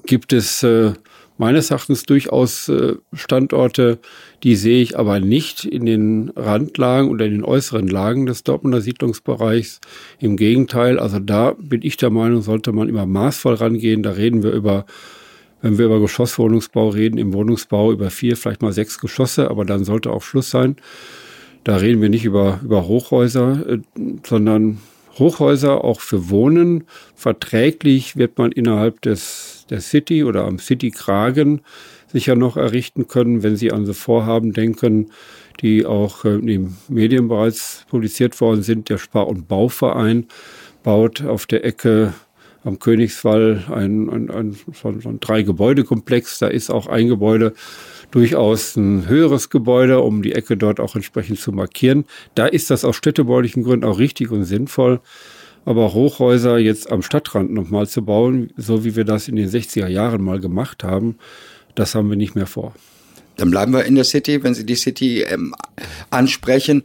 gibt 0.04 0.32
es 0.32 0.64
äh, 0.64 0.92
meines 1.38 1.70
Erachtens 1.70 2.02
durchaus 2.04 2.68
äh, 2.68 2.94
Standorte, 3.12 3.98
die 4.44 4.56
sehe 4.56 4.82
ich 4.82 4.98
aber 4.98 5.20
nicht 5.20 5.64
in 5.64 5.86
den 5.86 6.30
Randlagen 6.36 7.10
oder 7.10 7.24
in 7.24 7.32
den 7.32 7.44
äußeren 7.44 7.88
Lagen 7.88 8.26
des 8.26 8.44
Dortmunder 8.44 8.82
Siedlungsbereichs. 8.82 9.80
Im 10.20 10.36
Gegenteil, 10.36 10.98
also 10.98 11.18
da 11.18 11.54
bin 11.58 11.80
ich 11.82 11.96
der 11.96 12.10
Meinung, 12.10 12.42
sollte 12.42 12.72
man 12.72 12.90
immer 12.90 13.06
maßvoll 13.06 13.54
rangehen. 13.54 14.02
Da 14.02 14.10
reden 14.10 14.42
wir 14.42 14.52
über 14.52 14.84
wenn 15.62 15.78
wir 15.78 15.86
über 15.86 15.98
Geschosswohnungsbau 15.98 16.90
reden, 16.90 17.16
im 17.16 17.32
Wohnungsbau 17.32 17.90
über 17.90 18.10
vier, 18.10 18.36
vielleicht 18.36 18.60
mal 18.60 18.74
sechs 18.74 18.98
Geschosse, 18.98 19.50
aber 19.50 19.64
dann 19.64 19.82
sollte 19.82 20.10
auch 20.10 20.20
Schluss 20.20 20.50
sein. 20.50 20.76
Da 21.64 21.76
reden 21.76 22.02
wir 22.02 22.10
nicht 22.10 22.26
über, 22.26 22.60
über 22.62 22.86
Hochhäuser, 22.86 23.66
äh, 23.66 23.78
sondern 24.26 24.82
Hochhäuser 25.18 25.82
auch 25.82 26.00
für 26.00 26.28
Wohnen. 26.28 26.84
Verträglich 27.14 28.16
wird 28.16 28.36
man 28.36 28.52
innerhalb 28.52 29.00
des, 29.00 29.64
der 29.70 29.80
City 29.80 30.22
oder 30.22 30.44
am 30.44 30.58
City-Kragen 30.58 31.62
sicher 32.14 32.36
noch 32.36 32.56
errichten 32.56 33.08
können, 33.08 33.42
wenn 33.42 33.56
Sie 33.56 33.72
an 33.72 33.86
so 33.86 33.92
Vorhaben 33.92 34.52
denken, 34.52 35.10
die 35.60 35.84
auch 35.84 36.24
äh, 36.24 36.36
im 36.36 36.76
Medien 36.88 37.26
bereits 37.26 37.84
publiziert 37.90 38.40
worden 38.40 38.62
sind. 38.62 38.88
Der 38.88 38.98
Spar- 38.98 39.26
und 39.26 39.48
Bauverein 39.48 40.28
baut 40.84 41.24
auf 41.24 41.46
der 41.46 41.64
Ecke 41.64 42.14
am 42.62 42.78
Königswall 42.78 43.64
ein, 43.68 44.08
ein, 44.08 44.30
ein, 44.30 44.56
so 44.72 44.88
ein 44.88 45.18
drei 45.18 45.42
Gebäudekomplex. 45.42 46.38
Da 46.38 46.46
ist 46.46 46.70
auch 46.70 46.86
ein 46.86 47.08
Gebäude 47.08 47.52
durchaus 48.12 48.76
ein 48.76 49.08
höheres 49.08 49.50
Gebäude, 49.50 50.00
um 50.00 50.22
die 50.22 50.34
Ecke 50.34 50.56
dort 50.56 50.78
auch 50.78 50.94
entsprechend 50.94 51.40
zu 51.40 51.50
markieren. 51.50 52.04
Da 52.36 52.46
ist 52.46 52.70
das 52.70 52.84
aus 52.84 52.94
städtebaulichen 52.94 53.64
Gründen 53.64 53.84
auch 53.84 53.98
richtig 53.98 54.30
und 54.30 54.44
sinnvoll. 54.44 55.00
Aber 55.64 55.94
Hochhäuser 55.94 56.58
jetzt 56.58 56.92
am 56.92 57.02
Stadtrand 57.02 57.52
nochmal 57.52 57.88
zu 57.88 58.04
bauen, 58.04 58.52
so 58.56 58.84
wie 58.84 58.94
wir 58.94 59.04
das 59.04 59.26
in 59.26 59.34
den 59.34 59.48
60er 59.48 59.88
Jahren 59.88 60.22
mal 60.22 60.38
gemacht 60.38 60.84
haben, 60.84 61.16
das 61.74 61.94
haben 61.94 62.10
wir 62.10 62.16
nicht 62.16 62.34
mehr 62.34 62.46
vor. 62.46 62.74
Dann 63.36 63.50
bleiben 63.50 63.72
wir 63.72 63.84
in 63.84 63.94
der 63.94 64.04
City, 64.04 64.42
wenn 64.42 64.54
Sie 64.54 64.64
die 64.64 64.76
City 64.76 65.22
ähm, 65.22 65.54
ansprechen. 66.10 66.84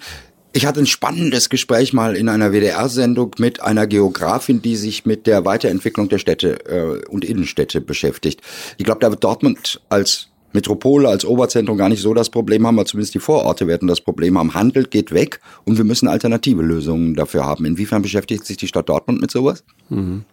Ich 0.52 0.66
hatte 0.66 0.80
ein 0.80 0.88
spannendes 0.88 1.50
Gespräch 1.50 1.94
mal 1.94 2.16
in 2.16 2.28
einer 2.28 2.52
WDR-Sendung 2.52 3.36
mit 3.38 3.62
einer 3.62 3.86
Geografin, 3.86 4.64
die 4.64 4.76
sich 4.76 5.06
mit 5.06 5.28
der 5.28 5.46
Weiterentwicklung 5.46 6.10
der 6.10 6.18
Städte 6.18 6.66
äh, 6.66 7.08
und 7.08 7.24
Innenstädte 7.24 7.82
beschäftigt. 7.82 8.42
Ich 8.78 8.86
glaube, 8.86 9.00
da 9.00 9.12
wird 9.12 9.24
Dortmund 9.24 9.80
als 9.90 10.30
Metropole 10.52 11.08
als 11.08 11.26
Oberzentrum 11.26 11.78
gar 11.78 11.90
nicht 11.90 12.02
so 12.02 12.16
das 12.16 12.32
Problem 12.32 12.66
haben, 12.66 12.80
aber 12.80 12.88
zumindest 12.88 13.14
die 13.14 13.20
Vororte 13.20 13.68
werden 13.68 13.88
das 13.88 14.02
Problem 14.02 14.38
haben. 14.38 14.56
Handel 14.56 14.86
geht 14.86 15.12
weg 15.12 15.40
und 15.66 15.78
wir 15.78 15.86
müssen 15.86 16.08
alternative 16.08 16.64
Lösungen 16.64 17.14
dafür 17.14 17.46
haben. 17.46 17.66
Inwiefern 17.66 18.02
beschäftigt 18.02 18.46
sich 18.46 18.58
die 18.58 18.68
Stadt 18.68 18.90
Dortmund 18.90 19.22
mit 19.22 19.30
sowas? 19.30 19.64
Mhm. 19.90 20.26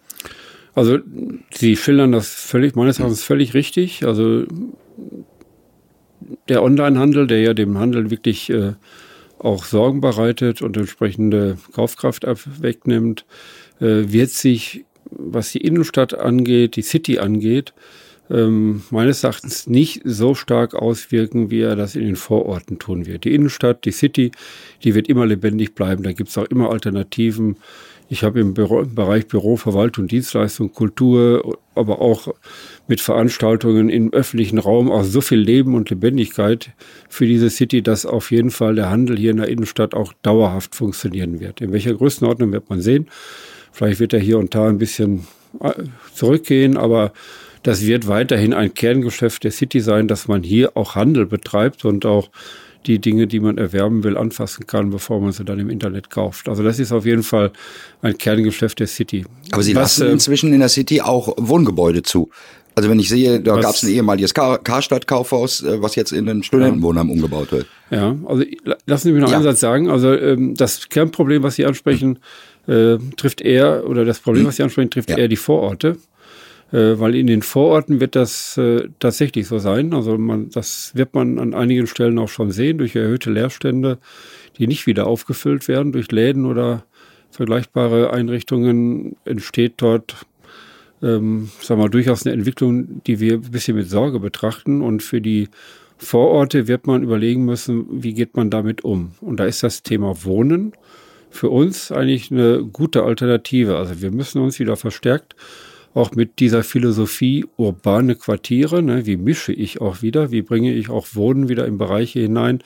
Also 0.77 0.99
Sie 1.51 1.75
schildern 1.75 2.11
das 2.11 2.31
völlig, 2.31 2.75
meines 2.75 2.99
Erachtens 2.99 3.23
völlig 3.23 3.55
richtig. 3.55 4.05
Also 4.05 4.45
der 6.49 6.61
Onlinehandel, 6.61 7.25
der 7.25 7.41
ja 7.41 7.55
dem 7.55 7.79
Handel 7.79 8.11
wirklich 8.11 8.51
äh, 8.51 8.73
auch 9.39 9.63
Sorgen 9.63 10.01
bereitet 10.01 10.61
und 10.61 10.77
entsprechende 10.77 11.57
Kaufkraft 11.73 12.27
wegnimmt, 12.61 13.25
äh, 13.79 14.03
wird 14.11 14.29
sich, 14.29 14.85
was 15.09 15.51
die 15.51 15.61
Innenstadt 15.61 16.13
angeht, 16.13 16.75
die 16.75 16.83
City 16.83 17.17
angeht, 17.17 17.73
ähm, 18.29 18.83
meines 18.91 19.23
Erachtens 19.23 19.65
nicht 19.65 20.01
so 20.05 20.35
stark 20.35 20.75
auswirken, 20.75 21.49
wie 21.49 21.61
er 21.61 21.75
das 21.75 21.95
in 21.95 22.05
den 22.05 22.15
Vororten 22.15 22.77
tun 22.77 23.07
wird. 23.07 23.23
Die 23.23 23.33
Innenstadt, 23.33 23.83
die 23.83 23.91
City, 23.91 24.29
die 24.83 24.93
wird 24.93 25.07
immer 25.07 25.25
lebendig 25.25 25.73
bleiben. 25.73 26.03
Da 26.03 26.11
gibt 26.11 26.29
es 26.29 26.37
auch 26.37 26.45
immer 26.45 26.69
Alternativen. 26.69 27.57
Ich 28.09 28.23
habe 28.23 28.39
im, 28.39 28.53
Büro, 28.53 28.81
im 28.81 28.95
Bereich 28.95 29.27
Büro, 29.27 29.57
Verwaltung, 29.57 30.07
Dienstleistung, 30.07 30.71
Kultur, 30.71 31.57
aber 31.75 32.01
auch 32.01 32.29
mit 32.87 33.01
Veranstaltungen 33.01 33.89
im 33.89 34.13
öffentlichen 34.13 34.59
Raum 34.59 34.89
auch 34.89 35.03
so 35.03 35.19
viel 35.19 35.39
Leben 35.39 35.75
und 35.75 35.89
Lebendigkeit 35.89 36.71
für 37.09 37.25
diese 37.25 37.49
City, 37.49 37.81
dass 37.81 38.05
auf 38.05 38.31
jeden 38.31 38.49
Fall 38.49 38.75
der 38.75 38.89
Handel 38.89 39.17
hier 39.17 39.31
in 39.31 39.37
der 39.37 39.49
Innenstadt 39.49 39.93
auch 39.93 40.13
dauerhaft 40.21 40.73
funktionieren 40.75 41.39
wird. 41.41 41.59
In 41.59 41.73
welcher 41.73 41.93
Größenordnung 41.93 42.53
wird 42.53 42.69
man 42.69 42.81
sehen. 42.81 43.07
Vielleicht 43.73 43.99
wird 43.99 44.13
er 44.13 44.19
hier 44.19 44.39
und 44.39 44.55
da 44.55 44.67
ein 44.67 44.77
bisschen 44.77 45.27
äh, 45.59 45.73
zurückgehen, 46.13 46.77
aber 46.77 47.11
das 47.63 47.85
wird 47.85 48.07
weiterhin 48.07 48.53
ein 48.53 48.73
Kerngeschäft 48.73 49.43
der 49.43 49.51
City 49.51 49.81
sein, 49.81 50.07
dass 50.07 50.29
man 50.29 50.43
hier 50.43 50.77
auch 50.77 50.95
Handel 50.95 51.25
betreibt 51.25 51.83
und 51.83 52.05
auch 52.05 52.29
die 52.85 52.99
Dinge, 52.99 53.27
die 53.27 53.39
man 53.39 53.57
erwerben 53.57 54.03
will, 54.03 54.17
anfassen 54.17 54.67
kann, 54.67 54.89
bevor 54.89 55.19
man 55.19 55.31
sie 55.31 55.43
dann 55.43 55.59
im 55.59 55.69
Internet 55.69 56.09
kauft. 56.09 56.47
Also 56.47 56.63
das 56.63 56.79
ist 56.79 56.91
auf 56.91 57.05
jeden 57.05 57.23
Fall 57.23 57.51
ein 58.01 58.17
Kerngeschäft 58.17 58.79
der 58.79 58.87
City. 58.87 59.25
Aber 59.51 59.63
Sie 59.63 59.75
was, 59.75 59.97
lassen 59.97 60.07
äh, 60.07 60.11
inzwischen 60.11 60.53
in 60.53 60.59
der 60.59 60.69
City 60.69 61.01
auch 61.01 61.33
Wohngebäude 61.37 62.03
zu. 62.03 62.29
Also 62.75 62.89
wenn 62.89 62.99
ich 62.99 63.09
sehe, 63.09 63.39
da 63.39 63.59
gab 63.59 63.73
es 63.73 63.81
ein 63.81 63.89
ehemaliges 63.89 64.33
Kar 64.33 64.59
Karstadt-Kaufhaus, 64.59 65.63
äh, 65.63 65.81
was 65.81 65.95
jetzt 65.95 66.11
in 66.11 66.29
ein 66.29 66.43
Studentenwohnheim 66.43 67.07
ja. 67.07 67.13
umgebaut 67.13 67.51
wird. 67.51 67.65
Ja, 67.89 68.15
also 68.25 68.43
lassen 68.85 69.07
Sie 69.07 69.11
mich 69.13 69.21
noch 69.21 69.31
ja. 69.31 69.37
einen 69.37 69.43
Satz 69.43 69.59
sagen. 69.59 69.89
Also 69.89 70.13
ähm, 70.13 70.53
das 70.55 70.87
Kernproblem, 70.87 71.41
was 71.41 71.55
Sie 71.55 71.65
ansprechen, 71.65 72.19
äh, 72.67 72.97
trifft 73.15 73.41
eher, 73.41 73.89
oder 73.89 74.05
das 74.05 74.19
Problem, 74.19 74.43
hm. 74.43 74.49
was 74.49 74.57
Sie 74.57 74.63
ansprechen, 74.63 74.91
trifft 74.91 75.09
ja. 75.09 75.17
eher 75.17 75.27
die 75.27 75.37
Vororte 75.37 75.97
weil 76.97 77.15
in 77.15 77.27
den 77.27 77.41
Vororten 77.41 77.99
wird 77.99 78.15
das 78.15 78.57
äh, 78.57 78.89
tatsächlich 78.99 79.47
so 79.47 79.57
sein. 79.57 79.93
Also 79.93 80.17
man, 80.17 80.49
das 80.49 80.91
wird 80.95 81.13
man 81.13 81.39
an 81.39 81.53
einigen 81.53 81.87
Stellen 81.87 82.19
auch 82.19 82.29
schon 82.29 82.51
sehen 82.51 82.77
durch 82.77 82.95
erhöhte 82.95 83.31
Leerstände, 83.31 83.99
die 84.57 84.67
nicht 84.67 84.87
wieder 84.87 85.07
aufgefüllt 85.07 85.67
werden 85.67 85.91
durch 85.91 86.11
Läden 86.11 86.45
oder 86.45 86.83
vergleichbare 87.31 88.11
Einrichtungen 88.11 89.15
entsteht 89.25 89.75
dort, 89.77 90.25
ähm, 91.01 91.49
wir 91.65 91.75
mal, 91.75 91.89
durchaus 91.89 92.25
eine 92.25 92.33
Entwicklung, 92.33 93.01
die 93.05 93.19
wir 93.19 93.35
ein 93.35 93.51
bisschen 93.51 93.77
mit 93.77 93.89
Sorge 93.89 94.19
betrachten 94.19 94.81
und 94.81 95.03
für 95.03 95.21
die 95.21 95.49
Vororte 95.97 96.67
wird 96.67 96.85
man 96.85 97.03
überlegen 97.03 97.45
müssen, 97.45 98.03
wie 98.03 98.13
geht 98.13 98.35
man 98.35 98.49
damit 98.49 98.83
um. 98.83 99.11
Und 99.21 99.39
da 99.39 99.45
ist 99.45 99.63
das 99.63 99.83
Thema 99.83 100.23
Wohnen 100.23 100.73
für 101.29 101.49
uns 101.49 101.91
eigentlich 101.91 102.31
eine 102.31 102.63
gute 102.63 103.03
Alternative. 103.03 103.77
Also 103.77 104.01
wir 104.01 104.11
müssen 104.11 104.41
uns 104.41 104.59
wieder 104.59 104.75
verstärkt 104.75 105.35
auch 105.97 106.11
mit 106.11 106.39
dieser 106.39 106.63
Philosophie 106.63 107.45
urbane 107.57 108.15
Quartiere. 108.15 108.83
Ne? 108.83 109.05
Wie 109.05 109.17
mische 109.17 109.51
ich 109.51 109.81
auch 109.81 110.01
wieder? 110.01 110.31
Wie 110.31 110.43
bringe 110.43 110.73
ich 110.73 110.89
auch 110.89 111.07
Wohnen 111.13 111.49
wieder 111.49 111.65
in 111.65 111.77
Bereiche 111.77 112.19
hinein, 112.19 112.59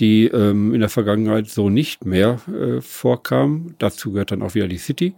die 0.00 0.26
ähm, 0.26 0.72
in 0.72 0.80
der 0.80 0.88
Vergangenheit 0.88 1.48
so 1.48 1.68
nicht 1.68 2.06
mehr 2.06 2.40
äh, 2.48 2.80
vorkamen? 2.80 3.74
Dazu 3.78 4.12
gehört 4.12 4.30
dann 4.30 4.42
auch 4.42 4.54
wieder 4.54 4.66
die 4.66 4.78
City. 4.78 5.12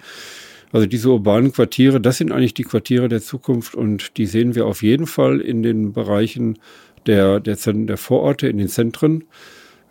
Also 0.73 0.87
diese 0.87 1.09
urbanen 1.09 1.53
Quartiere, 1.53 2.01
das 2.01 2.19
sind 2.19 2.33
eigentlich 2.33 2.55
die 2.55 2.65
Quartiere 2.65 3.09
der 3.09 3.23
Zukunft 3.23 3.77
und 3.77 4.17
die 4.17 4.27
sehen 4.27 4.57
wir 4.57 4.67
auf 4.67 4.83
jeden 4.83 5.07
Fall 5.07 5.41
in 5.41 5.63
den 5.63 5.93
Bereichen 5.93 6.59
der, 7.07 7.39
der, 7.39 7.57
der 7.57 7.97
Vororte, 7.97 8.49
in 8.49 8.59
den 8.59 8.69
Zentren. 8.69 9.23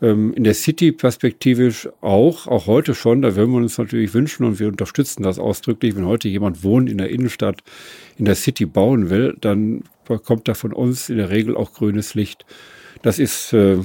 Ähm, 0.01 0.33
in 0.33 0.43
der 0.43 0.53
City 0.53 0.91
perspektivisch 0.91 1.87
auch, 2.01 2.47
auch 2.47 2.67
heute 2.67 2.95
schon. 2.95 3.21
Da 3.21 3.35
würden 3.35 3.51
wir 3.51 3.57
uns 3.57 3.77
natürlich 3.77 4.13
wünschen 4.13 4.45
und 4.45 4.59
wir 4.59 4.67
unterstützen 4.67 5.23
das 5.23 5.39
ausdrücklich. 5.39 5.95
Wenn 5.95 6.05
heute 6.05 6.27
jemand 6.27 6.63
wohnt 6.63 6.89
in 6.89 6.97
der 6.97 7.09
Innenstadt, 7.09 7.61
in 8.17 8.25
der 8.25 8.35
City 8.35 8.65
bauen 8.65 9.09
will, 9.09 9.37
dann 9.39 9.83
bekommt 10.05 10.47
er 10.47 10.55
von 10.55 10.73
uns 10.73 11.09
in 11.09 11.17
der 11.17 11.29
Regel 11.29 11.55
auch 11.55 11.73
grünes 11.73 12.13
Licht. 12.13 12.45
Das 13.01 13.19
ist 13.19 13.53
äh, 13.53 13.77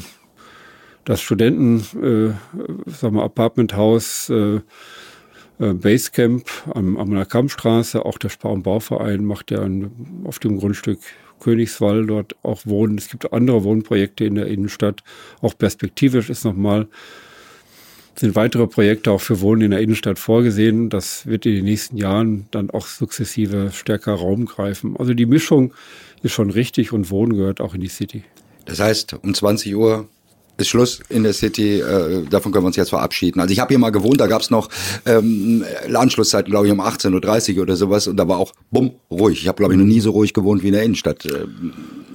das 1.05 1.21
Studenten, 1.21 1.81
äh, 2.03 2.91
sagen 2.91 3.17
wir, 3.17 3.23
Apartmenthaus, 3.23 4.29
äh, 4.31 4.61
äh, 5.59 5.75
Basecamp 5.75 6.49
am, 6.75 6.97
am 6.97 7.11
der 7.11 7.27
Kampfstraße, 7.27 8.05
auch 8.05 8.19
der 8.19 8.31
Spar- 8.31 8.53
und 8.53 8.63
Bauverein 8.63 9.25
macht 9.25 9.51
ja 9.51 9.61
ein, 9.61 10.23
auf 10.25 10.39
dem 10.39 10.59
Grundstück 10.59 11.01
Königswall 11.41 12.07
dort 12.07 12.37
auch 12.43 12.67
wohnen. 12.67 12.99
Es 12.99 13.09
gibt 13.09 13.33
andere 13.33 13.65
Wohnprojekte 13.65 14.25
in 14.25 14.37
der 14.37 14.47
Innenstadt. 14.47 15.03
Auch 15.41 15.57
perspektivisch 15.57 16.31
ist 16.31 16.45
nochmal 16.45 16.87
sind 18.21 18.37
weitere 18.37 18.67
Projekte 18.67 19.11
auch 19.11 19.21
für 19.21 19.41
Wohnen 19.41 19.63
in 19.63 19.71
der 19.71 19.81
Innenstadt 19.81 20.19
vorgesehen. 20.19 20.91
Das 20.91 21.27
wird 21.27 21.47
in 21.47 21.55
den 21.55 21.65
nächsten 21.65 21.97
Jahren 21.97 22.47
dann 22.51 22.71
auch 22.71 22.87
sukzessive 22.87 23.71
stärker 23.73 24.15
Raum 24.15 24.45
greifen. 24.45 24.97
Also 24.99 25.15
die 25.15 25.27
Mischung 25.27 25.73
ist 26.23 26.33
schon 26.33 26.51
richtig 26.51 26.93
und 26.93 27.11
Wohnen 27.11 27.35
gehört 27.35 27.61
auch 27.61 27.75
in 27.75 27.81
die 27.81 27.89
City. 27.89 28.23
Das 28.67 28.79
heißt, 28.79 29.15
um 29.23 29.33
20 29.33 29.75
Uhr 29.75 30.09
ist 30.57 30.69
Schluss 30.69 31.01
in 31.09 31.23
der 31.23 31.33
City. 31.33 31.81
Äh, 31.81 32.25
davon 32.29 32.53
können 32.53 32.65
wir 32.65 32.69
uns 32.69 32.77
jetzt 32.77 32.91
verabschieden. 32.91 33.41
Also 33.41 33.53
ich 33.53 33.61
habe 33.61 33.69
hier 33.69 33.79
mal 33.79 33.91
gewohnt, 33.91 34.21
da 34.21 34.27
gab 34.27 34.43
es 34.43 34.51
noch 34.51 34.69
ähm, 35.07 35.65
Anschlusszeiten, 35.93 36.51
glaube 36.51 36.67
ich, 36.67 36.73
um 36.73 36.81
18.30 36.81 37.57
Uhr 37.57 37.63
oder 37.63 37.77
sowas. 37.77 38.07
Und 38.07 38.17
da 38.17 38.29
war 38.29 38.39
auch 38.39 38.53
bumm, 38.71 38.93
ruhig. 39.11 39.43
Ich 39.43 39.49
habe, 39.49 39.57
glaube 39.57 39.75
ich, 39.75 39.79
noch 39.79 39.87
nie 39.87 40.01
so 40.01 40.11
ruhig 40.11 40.35
gewohnt 40.35 40.63
wie 40.63 40.69
in 40.69 40.75
der 40.75 40.83
Innenstadt. 40.83 41.25
Äh, 41.25 41.47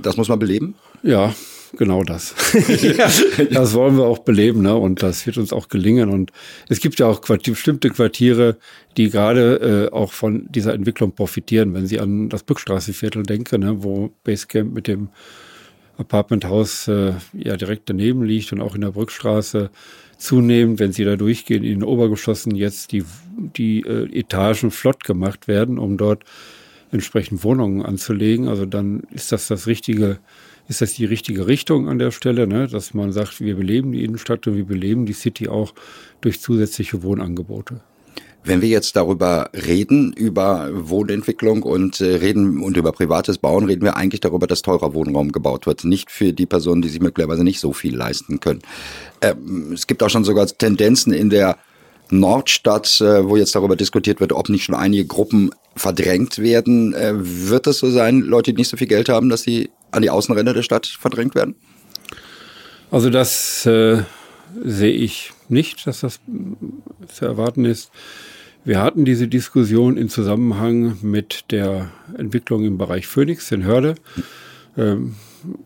das 0.01 0.18
muss 0.18 0.30
man 0.30 0.39
beleben? 0.39 0.75
Ja, 1.04 1.34
genau 1.77 2.04
das. 2.04 2.36
das 3.51 3.74
wollen 3.74 3.98
wir 3.98 4.06
auch 4.06 4.20
beleben, 4.20 4.62
ne? 4.62 4.75
Und 4.75 5.04
das 5.04 5.25
wird 5.25 5.38
uns 5.38 5.51
auch 5.51 5.68
gelingen. 5.68 6.10
Und 6.10 6.32
es 6.70 6.80
gibt 6.80 7.00
ja 7.00 7.08
auch 7.08 7.22
Quartier, 7.22 7.54
bestimmte 7.54 7.89
Quartiere, 7.89 8.58
die 8.98 9.10
gerade 9.10 9.89
äh, 9.92 9.94
auch 9.94 10.12
von 10.12 10.48
dieser 10.50 10.74
Entwicklung 10.74 11.13
profitieren. 11.13 11.74
Wenn 11.74 11.88
Sie 11.88 12.00
an 12.00 12.30
das 12.30 12.44
Brückstraßeviertel 12.44 13.24
denken, 13.24 13.62
ne? 13.62 13.84
wo 13.84 14.12
Basecamp 14.24 14.74
mit 14.74 14.88
dem 14.88 15.10
Apartmenthaus 15.98 16.88
äh, 16.88 17.14
ja 17.34 17.56
direkt 17.56 17.90
daneben 17.90 18.24
liegt 18.24 18.52
und 18.52 18.62
auch 18.62 18.75
in 18.75 18.82
der 18.82 18.92
Brückstraße 18.92 19.70
zunehmend, 20.18 20.80
wenn 20.80 20.92
sie 20.92 21.06
da 21.06 21.16
durchgehen, 21.16 21.64
in 21.64 21.80
den 21.80 21.84
Obergeschossen 21.84 22.56
jetzt 22.56 22.92
die, 22.92 23.04
die 23.38 23.82
äh, 23.82 24.20
Etagen 24.20 24.72
flott 24.72 25.04
gemacht 25.04 25.48
werden, 25.48 25.78
um 25.78 25.98
dort 25.98 26.24
entsprechend 26.92 27.44
Wohnungen 27.44 27.82
anzulegen. 27.82 28.48
Also 28.48 28.66
dann 28.66 29.02
ist 29.12 29.32
das 29.32 29.48
das 29.48 29.68
richtige, 29.68 30.20
ist 30.68 30.82
das 30.82 30.94
die 30.94 31.06
richtige 31.06 31.48
Richtung 31.48 31.90
an 31.90 32.00
der 32.00 32.12
Stelle, 32.12 32.48
ne? 32.48 32.68
dass 32.68 32.94
man 32.94 33.12
sagt, 33.12 33.42
wir 33.42 33.56
beleben 33.56 33.92
die 33.92 34.04
Innenstadt 34.04 34.48
und 34.48 34.56
wir 34.56 34.66
beleben 34.66 35.06
die 35.06 35.14
City 35.14 35.48
auch 35.48 35.74
durch 36.22 36.40
zusätzliche 36.40 37.04
Wohnangebote. 37.04 37.82
Wenn 38.46 38.62
wir 38.62 38.70
jetzt 38.70 38.96
darüber 38.96 39.50
reden, 39.54 40.14
über 40.14 40.70
Wohnentwicklung 40.72 41.64
und 41.64 42.00
äh, 42.00 42.16
reden 42.16 42.62
und 42.62 42.78
über 42.78 42.92
privates 42.92 43.40
Bauen, 43.40 43.66
reden 43.66 43.84
wir 43.84 43.98
eigentlich 43.98 44.22
darüber, 44.22 44.46
dass 44.46 44.62
teurer 44.62 44.94
Wohnraum 44.94 45.32
gebaut 45.32 45.66
wird. 45.66 45.84
Nicht 45.84 46.12
für 46.12 46.32
die 46.32 46.46
Personen, 46.46 46.84
die 46.84 46.90
sich 46.90 47.02
möglicherweise 47.02 47.44
nicht 47.44 47.60
so 47.60 47.74
viel 47.74 47.96
leisten 47.96 48.40
können. 48.40 48.62
Ähm, 49.22 49.72
es 49.74 49.88
gibt 49.88 50.04
auch 50.04 50.10
schon 50.10 50.24
sogar 50.24 50.46
Tendenzen 50.46 51.12
in 51.12 51.32
der 51.32 51.58
Nordstadt, 52.12 53.02
äh, 53.02 53.28
wo 53.28 53.36
jetzt 53.36 53.56
darüber 53.56 53.75
diskutiert 53.75 54.20
wird, 54.20 54.32
ob 54.32 54.48
nicht 54.50 54.66
schon 54.66 54.75
einige 54.75 55.06
Gruppen 55.06 55.50
verdrängt 55.75 56.38
werden. 56.38 56.94
Äh, 56.94 57.14
wird 57.16 57.66
es 57.66 57.80
so 57.80 57.90
sein, 57.90 58.20
Leute, 58.20 58.54
die 58.54 58.58
nicht 58.58 58.70
so 58.70 58.78
viel 58.78 58.88
Geld 58.88 59.10
haben, 59.10 59.30
dass 59.30 59.42
sie 59.42 59.72
an 59.90 60.04
die 60.04 60.12
Außenränder 60.12 60.54
der 60.54 60.62
Stadt 60.62 60.86
verdrängt 60.86 61.34
werden? 61.34 61.56
Also 62.92 63.10
das 63.10 63.66
äh, 63.66 64.04
sehe 64.64 64.94
ich 64.94 65.32
nicht, 65.50 65.88
dass 65.88 66.02
das 66.02 66.20
zu 67.08 67.25
erwarten 67.25 67.66
ist. 67.66 67.90
Wir 68.65 68.81
hatten 68.81 69.05
diese 69.05 69.27
Diskussion 69.27 69.95
in 69.95 70.10
Zusammenhang 70.10 70.98
mit 71.03 71.51
der 71.51 71.91
Entwicklung 72.17 72.65
im 72.65 72.79
Bereich 72.79 73.05
Phoenix 73.05 73.51
in 73.51 73.63
Hörde. 73.63 73.93
Ähm, 74.75 75.13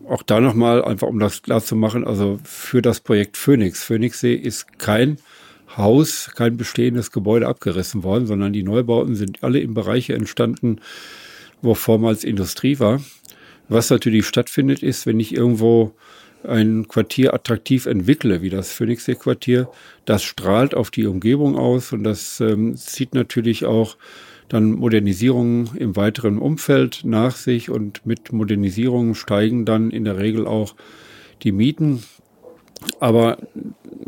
auch 0.06 0.22
da 0.22 0.38
nochmal, 0.38 0.84
einfach 0.84 1.08
um 1.08 1.18
das 1.18 1.40
klar 1.40 1.62
zu 1.62 1.76
machen, 1.76 2.06
also 2.06 2.38
für 2.44 2.82
das 2.82 3.00
Projekt 3.00 3.38
Phoenix. 3.38 3.82
Phoenixsee 3.82 4.34
ist 4.34 4.78
kein 4.78 5.16
Haus, 5.74 6.30
kein 6.36 6.58
bestehendes 6.58 7.10
Gebäude 7.10 7.48
abgerissen 7.48 8.02
worden, 8.02 8.26
sondern 8.26 8.52
die 8.52 8.64
Neubauten 8.64 9.14
sind 9.14 9.42
alle 9.42 9.60
in 9.60 9.72
Bereiche 9.72 10.12
entstanden, 10.12 10.80
wo 11.62 11.74
vormals 11.74 12.22
Industrie 12.22 12.80
war. 12.80 13.00
Was 13.70 13.88
natürlich 13.88 14.26
stattfindet, 14.26 14.82
ist, 14.82 15.06
wenn 15.06 15.20
ich 15.20 15.34
irgendwo 15.34 15.94
ein 16.44 16.88
Quartier 16.88 17.34
attraktiv 17.34 17.86
entwickle, 17.86 18.42
wie 18.42 18.50
das 18.50 18.72
Phoenixsee-Quartier, 18.72 19.68
das 20.04 20.22
strahlt 20.22 20.74
auf 20.74 20.90
die 20.90 21.06
Umgebung 21.06 21.56
aus 21.56 21.92
und 21.92 22.04
das 22.04 22.40
ähm, 22.40 22.76
zieht 22.76 23.14
natürlich 23.14 23.66
auch 23.66 23.96
dann 24.48 24.72
Modernisierungen 24.72 25.76
im 25.76 25.96
weiteren 25.96 26.38
Umfeld 26.38 27.02
nach 27.04 27.36
sich 27.36 27.70
und 27.70 28.04
mit 28.04 28.32
Modernisierungen 28.32 29.14
steigen 29.14 29.64
dann 29.64 29.90
in 29.90 30.04
der 30.04 30.18
Regel 30.18 30.46
auch 30.46 30.74
die 31.42 31.52
Mieten. 31.52 32.02
Aber 32.98 33.38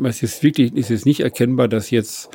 es 0.03 0.21
ist 0.21 0.43
wirklich, 0.43 0.73
es 0.75 0.89
ist 0.89 1.05
nicht 1.05 1.21
erkennbar, 1.21 1.69
dass 1.69 1.91
jetzt 1.91 2.29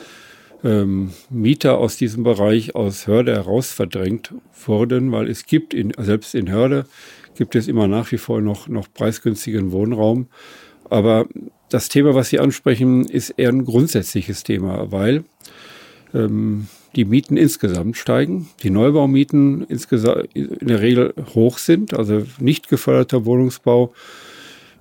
ähm, 0.64 1.12
Mieter 1.30 1.78
aus 1.78 1.96
diesem 1.96 2.24
Bereich 2.24 2.74
aus 2.74 3.06
Hörde 3.06 3.34
heraus 3.34 3.72
verdrängt 3.72 4.32
wurden, 4.64 5.12
weil 5.12 5.28
es 5.28 5.46
gibt 5.46 5.74
in, 5.74 5.92
selbst 5.98 6.34
in 6.34 6.50
Hörde 6.50 6.87
gibt 7.38 7.55
es 7.55 7.68
immer 7.68 7.87
nach 7.87 8.12
wie 8.12 8.18
vor 8.18 8.42
noch, 8.42 8.68
noch 8.68 8.92
preisgünstigen 8.92 9.72
Wohnraum. 9.72 10.27
Aber 10.90 11.27
das 11.70 11.88
Thema, 11.88 12.14
was 12.14 12.29
Sie 12.29 12.40
ansprechen, 12.40 13.05
ist 13.07 13.31
eher 13.31 13.51
ein 13.51 13.64
grundsätzliches 13.64 14.42
Thema, 14.42 14.90
weil 14.90 15.24
ähm, 16.12 16.66
die 16.96 17.05
Mieten 17.05 17.37
insgesamt 17.37 17.96
steigen, 17.96 18.48
die 18.62 18.70
Neubaumieten 18.70 19.64
insgesamt 19.68 20.29
in 20.35 20.66
der 20.66 20.81
Regel 20.81 21.14
hoch 21.35 21.59
sind, 21.59 21.94
also 21.94 22.24
nicht 22.38 22.68
geförderter 22.68 23.24
Wohnungsbau 23.24 23.92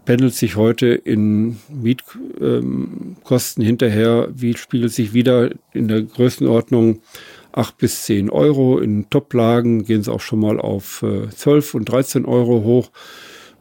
pendelt 0.06 0.34
sich 0.34 0.56
heute 0.56 0.88
in 0.88 1.58
Mietkosten 1.70 3.62
ähm, 3.62 3.66
hinterher, 3.66 4.30
wie 4.34 4.56
spiegelt 4.56 4.94
sich 4.94 5.14
wieder 5.14 5.52
in 5.74 5.90
der 5.90 6.02
Größenordnung 6.02 7.02
8 7.58 7.78
bis 7.78 8.04
10 8.04 8.30
Euro. 8.30 8.80
In 8.80 9.10
Toplagen 9.10 9.84
gehen 9.84 10.02
es 10.02 10.10
auch 10.10 10.22
schon 10.22 10.40
mal 10.40 10.60
auf 10.60 11.04
äh, 11.04 11.30
12 11.30 11.74
und 11.76 11.86
13 11.86 12.26
Euro 12.26 12.64
hoch. 12.64 12.92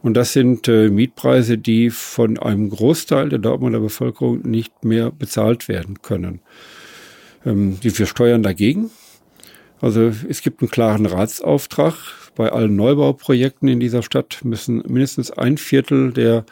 Und 0.03 0.13
das 0.13 0.33
sind 0.33 0.67
äh, 0.67 0.89
Mietpreise, 0.89 1.57
die 1.57 1.89
von 1.89 2.37
einem 2.37 2.69
Großteil 2.69 3.29
der 3.29 3.39
Dortmunder 3.39 3.79
Bevölkerung 3.79 4.41
nicht 4.43 4.85
mehr 4.85 5.11
bezahlt 5.11 5.67
werden 5.67 6.01
können. 6.01 6.39
Ähm, 7.45 7.77
wir 7.81 8.05
steuern 8.05 8.43
dagegen. 8.43 8.91
Also 9.81 10.11
es 10.29 10.41
gibt 10.41 10.61
einen 10.61 10.71
klaren 10.71 11.05
Ratsauftrag. 11.05 11.95
Bei 12.35 12.51
allen 12.51 12.75
Neubauprojekten 12.75 13.67
in 13.67 13.79
dieser 13.79 14.03
Stadt 14.03 14.39
müssen 14.43 14.83
mindestens 14.87 15.31
ein 15.31 15.57
Viertel 15.57 16.13
der 16.13 16.45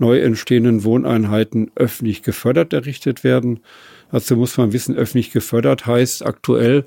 neu 0.00 0.18
entstehenden 0.18 0.84
Wohneinheiten 0.84 1.70
öffentlich 1.74 2.22
gefördert 2.22 2.72
errichtet 2.72 3.22
werden. 3.22 3.60
Dazu 4.10 4.36
muss 4.36 4.56
man 4.56 4.72
wissen, 4.72 4.96
öffentlich 4.96 5.30
gefördert 5.30 5.86
heißt 5.86 6.24
aktuell, 6.24 6.84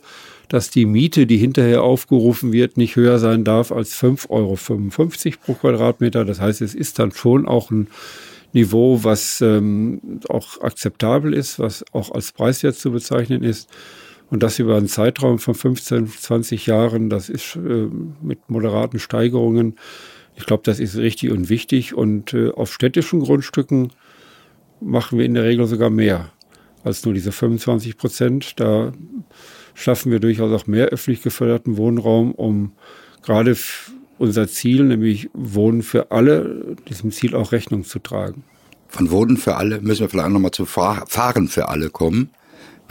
dass 0.50 0.70
die 0.70 0.86
Miete, 0.86 1.26
die 1.26 1.38
hinterher 1.38 1.84
aufgerufen 1.84 2.52
wird, 2.52 2.78
nicht 2.78 2.96
höher 2.96 3.18
sein 3.20 3.44
darf 3.44 3.72
als 3.72 3.96
5,55 3.96 4.30
Euro 4.30 4.58
pro 5.46 5.54
Quadratmeter. 5.54 6.26
Das 6.26 6.42
heißt, 6.42 6.62
es 6.62 6.76
ist 6.76 7.00
dann 7.00 7.12
schon 7.12 7.48
auch 7.48 7.72
ein 7.72 7.88
Niveau, 8.52 9.04
was 9.04 9.42
ähm, 9.42 10.20
auch 10.30 10.62
akzeptabel 10.62 11.34
ist, 11.34 11.58
was 11.60 11.84
auch 11.92 12.12
als 12.12 12.32
preiswert 12.32 12.76
zu 12.76 12.92
bezeichnen 12.92 13.44
ist. 13.44 13.70
Und 14.30 14.44
das 14.44 14.60
über 14.60 14.78
einen 14.78 14.88
Zeitraum 14.88 15.40
von 15.40 15.56
15, 15.56 16.08
20 16.08 16.66
Jahren, 16.66 17.10
das 17.10 17.30
ist 17.30 17.56
äh, 17.56 17.88
mit 18.22 18.50
moderaten 18.50 19.00
Steigerungen. 19.00 19.76
Ich 20.36 20.46
glaube, 20.46 20.64
das 20.66 20.80
ist 20.80 20.98
richtig 20.98 21.32
und 21.32 21.50
wichtig. 21.50 21.94
Und 21.94 22.34
äh, 22.34 22.52
auf 22.52 22.74
städtischen 22.74 23.20
Grundstücken 23.20 23.92
machen 24.82 25.18
wir 25.18 25.26
in 25.26 25.34
der 25.34 25.44
Regel 25.44 25.66
sogar 25.68 25.90
mehr 25.90 26.32
als 26.84 27.06
nur 27.06 27.14
diese 27.14 27.32
25 27.32 27.98
Prozent. 27.98 28.60
Da 28.60 28.92
schaffen 29.74 30.12
wir 30.12 30.20
durchaus 30.20 30.52
auch 30.52 30.68
mehr 30.68 30.88
öffentlich 30.88 31.22
geförderten 31.22 31.78
Wohnraum, 31.78 32.34
um 32.34 32.74
gerade 33.22 33.56
unser 34.18 34.48
Ziel, 34.48 34.84
nämlich 34.84 35.30
Wohnen 35.34 35.82
für 35.82 36.12
alle, 36.12 36.76
diesem 36.90 37.12
Ziel 37.12 37.36
auch 37.36 37.52
Rechnung 37.52 37.84
zu 37.84 38.00
tragen. 38.00 38.44
Von 38.88 39.10
Wohnen 39.10 39.38
für 39.38 39.56
alle 39.56 39.82
müssen 39.82 40.02
wir 40.02 40.10
vielleicht 40.10 40.30
nochmal 40.30 40.52
zu 40.52 40.66
Fahren 40.66 41.48
für 41.48 41.70
alle 41.70 41.90
kommen. 41.90 42.30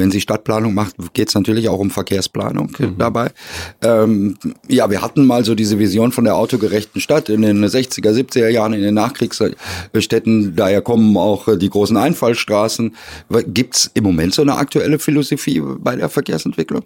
Wenn 0.02 0.10
sie 0.10 0.20
Stadtplanung 0.20 0.74
macht, 0.74 0.96
geht 1.12 1.28
es 1.28 1.36
natürlich 1.36 1.68
auch 1.68 1.78
um 1.78 1.88
Verkehrsplanung 1.88 2.72
mhm. 2.76 2.98
dabei. 2.98 3.30
Ähm, 3.82 4.36
ja, 4.68 4.90
wir 4.90 5.00
hatten 5.00 5.24
mal 5.24 5.44
so 5.44 5.54
diese 5.54 5.78
Vision 5.78 6.10
von 6.10 6.24
der 6.24 6.34
autogerechten 6.34 7.00
Stadt 7.00 7.28
in 7.28 7.42
den 7.42 7.64
60er, 7.64 8.10
70er 8.10 8.48
Jahren, 8.48 8.72
in 8.72 8.82
den 8.82 8.94
Nachkriegsstädten. 8.94 10.56
Daher 10.56 10.82
kommen 10.82 11.16
auch 11.16 11.56
die 11.56 11.70
großen 11.70 11.96
Einfallstraßen. 11.96 12.96
Gibt 13.46 13.76
es 13.76 13.90
im 13.94 14.02
Moment 14.02 14.34
so 14.34 14.42
eine 14.42 14.56
aktuelle 14.56 14.98
Philosophie 14.98 15.62
bei 15.78 15.94
der 15.94 16.08
Verkehrsentwicklung? 16.08 16.82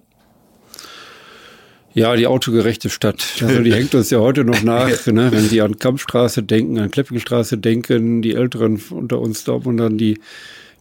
Ja, 1.94 2.14
die 2.16 2.26
autogerechte 2.26 2.90
Stadt. 2.90 3.24
Also 3.40 3.62
die 3.62 3.72
hängt 3.72 3.94
uns 3.94 4.10
ja 4.10 4.18
heute 4.18 4.44
noch 4.44 4.62
nach. 4.62 5.06
Ne? 5.06 5.32
Wenn 5.32 5.48
Sie 5.48 5.62
an 5.62 5.78
Kampfstraße 5.78 6.42
denken, 6.42 6.78
an 6.78 6.90
Kleppingstraße 6.90 7.56
denken, 7.56 8.20
die 8.20 8.34
Älteren 8.34 8.78
unter 8.90 9.18
uns 9.18 9.44
da 9.44 9.52
und 9.52 9.78
dann 9.78 9.96
die, 9.96 10.20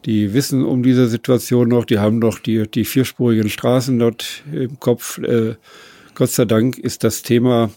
die 0.06 0.34
wissen 0.34 0.64
um 0.64 0.84
diese 0.84 1.08
Situation 1.08 1.70
noch. 1.70 1.86
Die 1.86 2.00
haben 2.00 2.20
noch 2.20 2.40
die, 2.40 2.68
die 2.70 2.86
vierspurigen 2.86 3.50
Straßen 3.50 3.98
dort 3.98 4.44
im 4.52 4.80
Kopf. 4.80 5.18
Äh, 5.18 5.56
Gott 6.14 6.30
sei 6.30 6.46
Dank 6.46 6.78
ist 6.78 7.04
das 7.04 7.24
Thema, 7.24 7.72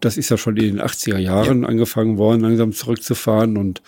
das 0.00 0.16
ist 0.18 0.28
ja 0.28 0.36
schon 0.36 0.56
in 0.56 0.76
den 0.76 0.84
80er 0.84 1.18
Jahren 1.18 1.62
ja. 1.62 1.68
angefangen 1.68 2.18
worden, 2.18 2.40
langsam 2.40 2.72
zurückzufahren 2.72 3.56
und 3.56 3.80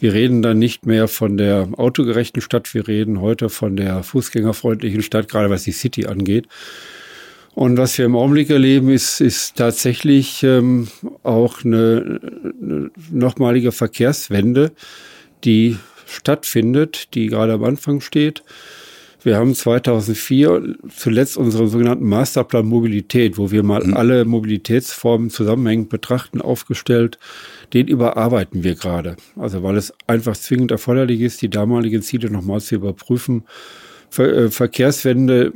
wir 0.00 0.14
reden 0.14 0.40
dann 0.40 0.58
nicht 0.58 0.86
mehr 0.86 1.08
von 1.08 1.36
der 1.36 1.68
autogerechten 1.76 2.40
Stadt, 2.40 2.72
wir 2.72 2.88
reden 2.88 3.20
heute 3.20 3.50
von 3.50 3.76
der 3.76 4.02
fußgängerfreundlichen 4.02 5.02
Stadt, 5.02 5.28
gerade 5.28 5.50
was 5.50 5.64
die 5.64 5.72
City 5.72 6.06
angeht. 6.06 6.48
Und 7.54 7.76
was 7.76 7.98
wir 7.98 8.06
im 8.06 8.16
Augenblick 8.16 8.48
erleben, 8.48 8.88
ist, 8.88 9.20
ist 9.20 9.56
tatsächlich 9.56 10.42
ähm, 10.42 10.88
auch 11.22 11.64
eine, 11.64 12.20
eine 12.62 12.90
nochmalige 13.10 13.72
Verkehrswende, 13.72 14.72
die 15.44 15.76
stattfindet, 16.10 17.14
die 17.14 17.26
gerade 17.26 17.54
am 17.54 17.64
Anfang 17.64 18.00
steht. 18.00 18.42
Wir 19.22 19.36
haben 19.36 19.54
2004 19.54 20.76
zuletzt 20.96 21.36
unseren 21.36 21.68
sogenannten 21.68 22.08
Masterplan 22.08 22.64
Mobilität, 22.64 23.36
wo 23.36 23.50
wir 23.50 23.62
mal 23.62 23.84
mhm. 23.84 23.94
alle 23.94 24.24
Mobilitätsformen 24.24 25.28
zusammenhängend 25.28 25.90
betrachten, 25.90 26.40
aufgestellt. 26.40 27.18
Den 27.74 27.86
überarbeiten 27.86 28.64
wir 28.64 28.74
gerade. 28.74 29.16
Also 29.36 29.62
weil 29.62 29.76
es 29.76 29.92
einfach 30.06 30.36
zwingend 30.36 30.70
erforderlich 30.70 31.20
ist, 31.20 31.42
die 31.42 31.50
damaligen 31.50 32.00
Ziele 32.02 32.30
nochmal 32.30 32.60
zu 32.60 32.76
überprüfen. 32.76 33.44
Ver 34.08 34.32
äh, 34.32 34.50
Verkehrswende 34.50 35.52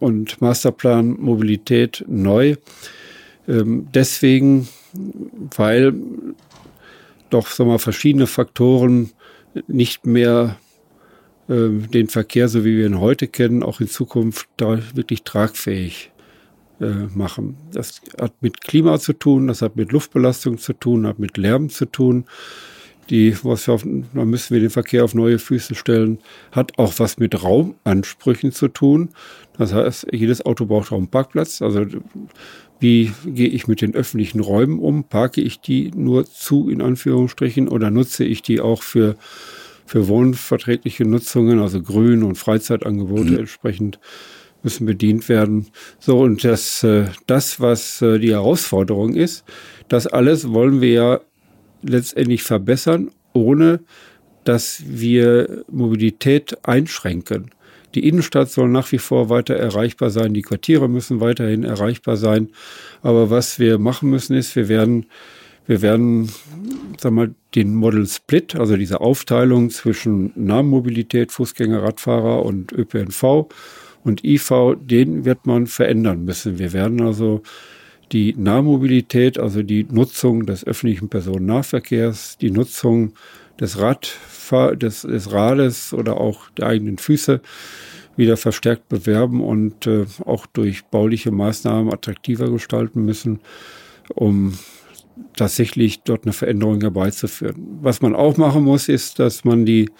und 0.00 0.40
Masterplan 0.42 1.16
Mobilität 1.18 2.04
neu. 2.06 2.56
Ähm, 3.48 3.88
deswegen, 3.94 4.68
weil 5.56 5.94
doch 7.30 7.48
sagen 7.48 7.70
wir, 7.70 7.78
verschiedene 7.78 8.26
Faktoren 8.26 9.10
nicht 9.66 10.06
mehr 10.06 10.56
äh, 11.48 11.68
den 11.68 12.08
Verkehr, 12.08 12.48
so 12.48 12.64
wie 12.64 12.76
wir 12.76 12.86
ihn 12.86 13.00
heute 13.00 13.28
kennen, 13.28 13.62
auch 13.62 13.80
in 13.80 13.88
Zukunft 13.88 14.48
wirklich 14.58 15.22
tragfähig 15.22 16.10
äh, 16.80 17.06
machen. 17.14 17.56
Das 17.72 18.00
hat 18.20 18.34
mit 18.40 18.60
Klima 18.60 18.98
zu 18.98 19.12
tun, 19.12 19.48
das 19.48 19.62
hat 19.62 19.76
mit 19.76 19.92
Luftbelastung 19.92 20.58
zu 20.58 20.72
tun, 20.72 21.06
hat 21.06 21.18
mit 21.18 21.36
Lärm 21.36 21.70
zu 21.70 21.86
tun 21.86 22.24
die, 23.10 23.36
was 23.42 23.66
wir 23.66 23.74
auf, 23.74 23.84
da 24.14 24.24
müssen 24.24 24.54
wir 24.54 24.60
den 24.60 24.70
Verkehr 24.70 25.04
auf 25.04 25.14
neue 25.14 25.38
Füße 25.38 25.74
stellen, 25.74 26.18
hat 26.52 26.78
auch 26.78 26.94
was 26.98 27.18
mit 27.18 27.42
Raumansprüchen 27.42 28.52
zu 28.52 28.68
tun. 28.68 29.10
Das 29.56 29.72
heißt, 29.72 30.08
jedes 30.12 30.44
Auto 30.44 30.66
braucht 30.66 30.92
auch 30.92 30.98
einen 30.98 31.08
Parkplatz. 31.08 31.62
Also 31.62 31.84
wie 32.80 33.12
gehe 33.26 33.48
ich 33.48 33.66
mit 33.66 33.80
den 33.80 33.94
öffentlichen 33.94 34.40
Räumen 34.40 34.78
um? 34.78 35.04
Parke 35.04 35.40
ich 35.40 35.60
die 35.60 35.90
nur 35.94 36.26
zu, 36.26 36.70
in 36.70 36.80
Anführungsstrichen, 36.80 37.68
oder 37.68 37.90
nutze 37.90 38.24
ich 38.24 38.42
die 38.42 38.60
auch 38.60 38.82
für, 38.82 39.16
für 39.84 40.06
wohnverträgliche 40.06 41.04
Nutzungen, 41.04 41.58
also 41.58 41.82
Grün- 41.82 42.22
und 42.22 42.36
Freizeitangebote 42.36 43.32
mhm. 43.32 43.38
entsprechend 43.38 43.98
müssen 44.62 44.86
bedient 44.86 45.28
werden. 45.28 45.68
So, 45.98 46.20
und 46.20 46.44
das, 46.44 46.82
äh, 46.82 47.06
das, 47.26 47.60
was 47.60 48.02
äh, 48.02 48.18
die 48.18 48.32
Herausforderung 48.32 49.14
ist, 49.14 49.44
das 49.88 50.06
alles 50.06 50.52
wollen 50.52 50.80
wir 50.80 50.92
ja 50.92 51.20
letztendlich 51.82 52.42
verbessern, 52.42 53.10
ohne 53.32 53.80
dass 54.44 54.82
wir 54.86 55.64
Mobilität 55.70 56.56
einschränken. 56.66 57.50
Die 57.94 58.06
Innenstadt 58.06 58.50
soll 58.50 58.68
nach 58.68 58.92
wie 58.92 58.98
vor 58.98 59.30
weiter 59.30 59.54
erreichbar 59.54 60.10
sein, 60.10 60.34
die 60.34 60.42
Quartiere 60.42 60.88
müssen 60.88 61.20
weiterhin 61.20 61.64
erreichbar 61.64 62.16
sein. 62.16 62.50
Aber 63.02 63.30
was 63.30 63.58
wir 63.58 63.78
machen 63.78 64.10
müssen, 64.10 64.36
ist, 64.36 64.56
wir 64.56 64.68
werden, 64.68 65.06
wir 65.66 65.80
werden, 65.82 66.30
sag 66.98 67.12
mal, 67.12 67.34
den 67.54 67.74
Model 67.74 68.06
Split, 68.06 68.56
also 68.56 68.76
diese 68.76 69.00
Aufteilung 69.00 69.70
zwischen 69.70 70.32
Nahmobilität, 70.34 71.32
Fußgänger, 71.32 71.82
Radfahrer 71.82 72.44
und 72.44 72.72
ÖPNV 72.72 73.48
und 74.04 74.24
IV, 74.24 74.76
den 74.80 75.24
wird 75.24 75.46
man 75.46 75.66
verändern 75.66 76.24
müssen. 76.24 76.58
Wir 76.58 76.72
werden 76.72 77.00
also 77.00 77.42
die 78.12 78.34
Nahmobilität, 78.36 79.38
also 79.38 79.62
die 79.62 79.84
Nutzung 79.84 80.46
des 80.46 80.66
öffentlichen 80.66 81.08
Personennahverkehrs, 81.08 82.38
die 82.38 82.50
Nutzung 82.50 83.12
des, 83.60 83.78
Radfahr 83.78 84.76
des, 84.76 85.02
des 85.02 85.32
Rades 85.32 85.92
oder 85.92 86.18
auch 86.18 86.50
der 86.50 86.66
eigenen 86.66 86.98
Füße 86.98 87.40
wieder 88.16 88.36
verstärkt 88.36 88.88
bewerben 88.88 89.42
und 89.42 89.86
äh, 89.86 90.06
auch 90.24 90.46
durch 90.46 90.84
bauliche 90.86 91.30
Maßnahmen 91.30 91.92
attraktiver 91.92 92.50
gestalten 92.50 93.04
müssen, 93.04 93.40
um 94.14 94.54
tatsächlich 95.36 96.02
dort 96.02 96.24
eine 96.24 96.32
Veränderung 96.32 96.80
herbeizuführen. 96.80 97.78
Was 97.80 98.00
man 98.00 98.14
auch 98.14 98.36
machen 98.36 98.64
muss, 98.64 98.88
ist, 98.88 99.18
dass 99.18 99.44
man 99.44 99.66
die, 99.66 99.90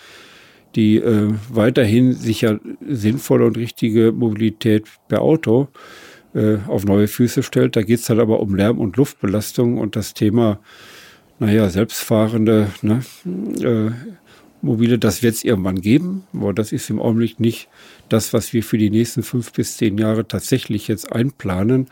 die 0.74 0.96
äh, 0.96 1.32
weiterhin 1.48 2.12
sicher 2.12 2.58
sinnvolle 2.86 3.46
und 3.46 3.56
richtige 3.56 4.12
Mobilität 4.12 4.86
per 5.08 5.22
Auto 5.22 5.68
äh, 5.72 6.07
auf 6.66 6.84
neue 6.84 7.08
Füße 7.08 7.42
stellt. 7.42 7.76
Da 7.76 7.82
geht 7.82 8.00
es 8.00 8.08
halt 8.08 8.20
aber 8.20 8.40
um 8.40 8.54
Lärm- 8.54 8.78
und 8.78 8.96
Luftbelastung 8.96 9.78
und 9.78 9.96
das 9.96 10.14
Thema, 10.14 10.58
naja, 11.38 11.68
selbstfahrende 11.68 12.70
ne, 12.82 13.00
äh, 13.60 13.90
Mobile, 14.60 14.98
das 14.98 15.22
wird 15.22 15.34
es 15.34 15.44
irgendwann 15.44 15.80
geben, 15.80 16.24
aber 16.32 16.52
das 16.52 16.72
ist 16.72 16.90
im 16.90 17.00
Augenblick 17.00 17.38
nicht 17.38 17.68
das, 18.08 18.32
was 18.32 18.52
wir 18.52 18.62
für 18.62 18.78
die 18.78 18.90
nächsten 18.90 19.22
fünf 19.22 19.52
bis 19.52 19.76
zehn 19.76 19.98
Jahre 19.98 20.26
tatsächlich 20.26 20.88
jetzt 20.88 21.12
einplanen, 21.12 21.86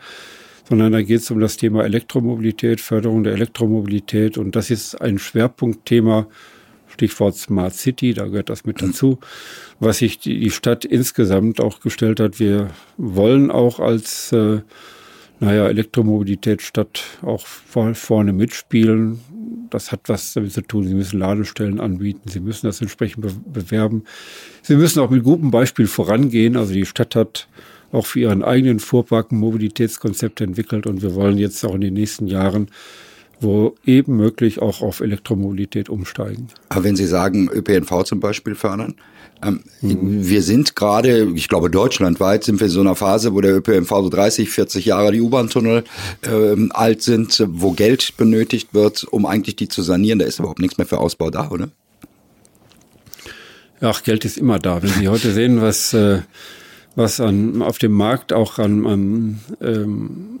sondern 0.67 0.91
da 0.91 1.01
geht 1.01 1.21
es 1.21 1.31
um 1.31 1.39
das 1.39 1.55
Thema 1.55 1.85
Elektromobilität, 1.85 2.81
Förderung 2.81 3.23
der 3.23 3.33
Elektromobilität 3.33 4.37
und 4.37 4.55
das 4.55 4.69
ist 4.69 4.95
ein 4.95 5.17
Schwerpunktthema 5.17 6.27
Stichwort 6.97 7.35
Smart 7.35 7.75
City, 7.75 8.13
da 8.15 8.25
gehört 8.25 8.49
das 8.49 8.65
mit 8.65 8.81
dazu. 8.81 9.19
Was 9.79 9.99
sich 9.99 10.17
die 10.17 10.49
Stadt 10.49 10.83
insgesamt 10.83 11.61
auch 11.61 11.79
gestellt 11.79 12.19
hat, 12.19 12.39
wir 12.39 12.71
wollen 12.97 13.51
auch 13.51 13.79
als 13.79 14.31
äh, 14.31 14.61
naja, 15.39 15.67
Elektromobilitätsstadt 15.67 17.03
auch 17.21 17.45
vorne 17.45 18.33
mitspielen. 18.33 19.19
Das 19.69 19.91
hat 19.91 20.01
was 20.07 20.33
damit 20.33 20.53
zu 20.53 20.61
tun. 20.61 20.87
Sie 20.87 20.95
müssen 20.95 21.19
Ladestellen 21.19 21.79
anbieten. 21.79 22.29
Sie 22.29 22.39
müssen 22.39 22.65
das 22.65 22.81
entsprechend 22.81 23.21
be 23.21 23.61
bewerben. 23.61 24.03
Sie 24.63 24.75
müssen 24.75 24.99
auch 24.99 25.11
mit 25.11 25.23
gutem 25.23 25.51
Beispiel 25.51 25.85
vorangehen. 25.85 26.57
Also 26.57 26.73
die 26.73 26.87
Stadt 26.87 27.15
hat 27.15 27.47
auch 27.91 28.07
für 28.07 28.21
ihren 28.21 28.43
eigenen 28.43 28.79
Fuhrpark 28.79 29.31
ein 29.31 29.37
Mobilitätskonzept 29.37 30.41
entwickelt 30.41 30.87
und 30.87 31.03
wir 31.03 31.13
wollen 31.13 31.37
jetzt 31.37 31.63
auch 31.63 31.75
in 31.75 31.81
den 31.81 31.93
nächsten 31.93 32.25
Jahren 32.27 32.69
wo 33.39 33.75
eben 33.85 34.15
möglich 34.15 34.61
auch 34.61 34.81
auf 34.81 34.99
Elektromobilität 34.99 35.89
umsteigen. 35.89 36.47
Aber 36.69 36.83
wenn 36.83 36.95
Sie 36.95 37.05
sagen, 37.05 37.49
ÖPNV 37.49 38.03
zum 38.03 38.19
Beispiel 38.19 38.55
fördern, 38.55 38.95
ähm, 39.43 39.61
mhm. 39.81 40.27
wir 40.27 40.41
sind 40.41 40.75
gerade, 40.75 41.31
ich 41.35 41.47
glaube 41.47 41.69
deutschlandweit 41.69 42.43
sind 42.43 42.59
wir 42.59 42.67
in 42.67 42.73
so 42.73 42.81
einer 42.81 42.95
Phase, 42.95 43.33
wo 43.33 43.41
der 43.41 43.55
ÖPNV 43.55 43.89
so 43.89 44.09
30, 44.09 44.49
40 44.49 44.85
Jahre 44.85 45.11
die 45.11 45.21
U-Bahn-Tunnel 45.21 45.83
äh, 46.23 46.69
alt 46.71 47.03
sind, 47.03 47.43
wo 47.47 47.71
Geld 47.71 48.17
benötigt 48.17 48.73
wird, 48.73 49.03
um 49.03 49.25
eigentlich 49.25 49.55
die 49.55 49.67
zu 49.67 49.83
sanieren. 49.83 50.19
Da 50.19 50.25
ist 50.25 50.39
überhaupt 50.39 50.59
nichts 50.59 50.77
mehr 50.77 50.87
für 50.87 50.97
Ausbau 50.97 51.29
da, 51.29 51.49
oder? 51.49 51.69
Ach, 53.79 54.01
Geld 54.01 54.25
ist 54.25 54.37
immer 54.37 54.57
da. 54.57 54.81
Wenn 54.81 54.89
Sie 54.89 55.07
heute 55.07 55.31
sehen, 55.31 55.61
was, 55.61 55.93
äh, 55.93 56.21
was 56.95 57.19
an, 57.19 57.61
auf 57.61 57.77
dem 57.77 57.91
Markt 57.91 58.33
auch 58.33 58.57
an, 58.57 58.87
an 58.87 59.39
ähm, 59.61 60.39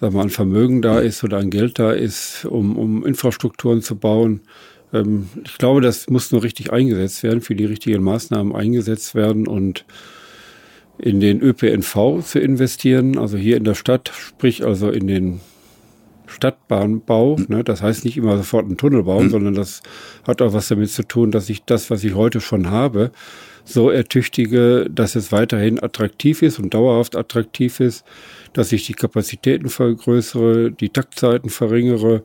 sagen 0.00 0.14
wir, 0.14 0.22
an 0.22 0.30
Vermögen 0.30 0.82
da 0.82 1.00
ist 1.00 1.24
oder 1.24 1.38
an 1.38 1.50
Geld 1.50 1.78
da 1.78 1.92
ist, 1.92 2.44
um, 2.44 2.76
um 2.76 3.04
Infrastrukturen 3.04 3.82
zu 3.82 3.96
bauen. 3.96 4.40
Ähm, 4.92 5.28
ich 5.44 5.58
glaube, 5.58 5.80
das 5.80 6.08
muss 6.08 6.32
nur 6.32 6.42
richtig 6.42 6.72
eingesetzt 6.72 7.22
werden, 7.22 7.40
für 7.40 7.54
die 7.54 7.64
richtigen 7.64 8.02
Maßnahmen 8.02 8.54
eingesetzt 8.54 9.14
werden 9.14 9.46
und 9.46 9.84
in 10.98 11.20
den 11.20 11.40
ÖPNV 11.40 12.24
zu 12.24 12.40
investieren, 12.40 13.18
also 13.18 13.36
hier 13.36 13.56
in 13.56 13.64
der 13.64 13.74
Stadt, 13.74 14.10
sprich 14.14 14.64
also 14.64 14.90
in 14.90 15.06
den 15.06 15.40
Stadtbahnbau. 16.26 17.38
Ne? 17.48 17.62
Das 17.64 17.82
heißt 17.82 18.04
nicht 18.04 18.16
immer 18.16 18.36
sofort 18.36 18.66
einen 18.66 18.76
Tunnel 18.76 19.04
bauen, 19.04 19.26
mhm. 19.26 19.30
sondern 19.30 19.54
das 19.54 19.82
hat 20.26 20.42
auch 20.42 20.52
was 20.52 20.68
damit 20.68 20.90
zu 20.90 21.06
tun, 21.06 21.30
dass 21.30 21.48
ich 21.48 21.64
das, 21.64 21.90
was 21.90 22.02
ich 22.04 22.14
heute 22.14 22.40
schon 22.40 22.70
habe, 22.70 23.12
so 23.64 23.90
ertüchtige, 23.90 24.88
dass 24.90 25.14
es 25.14 25.30
weiterhin 25.30 25.82
attraktiv 25.82 26.42
ist 26.42 26.58
und 26.58 26.74
dauerhaft 26.74 27.16
attraktiv 27.16 27.80
ist, 27.80 28.04
dass 28.52 28.72
ich 28.72 28.86
die 28.86 28.94
Kapazitäten 28.94 29.68
vergrößere, 29.68 30.70
die 30.72 30.88
Taktzeiten 30.88 31.50
verringere 31.50 32.22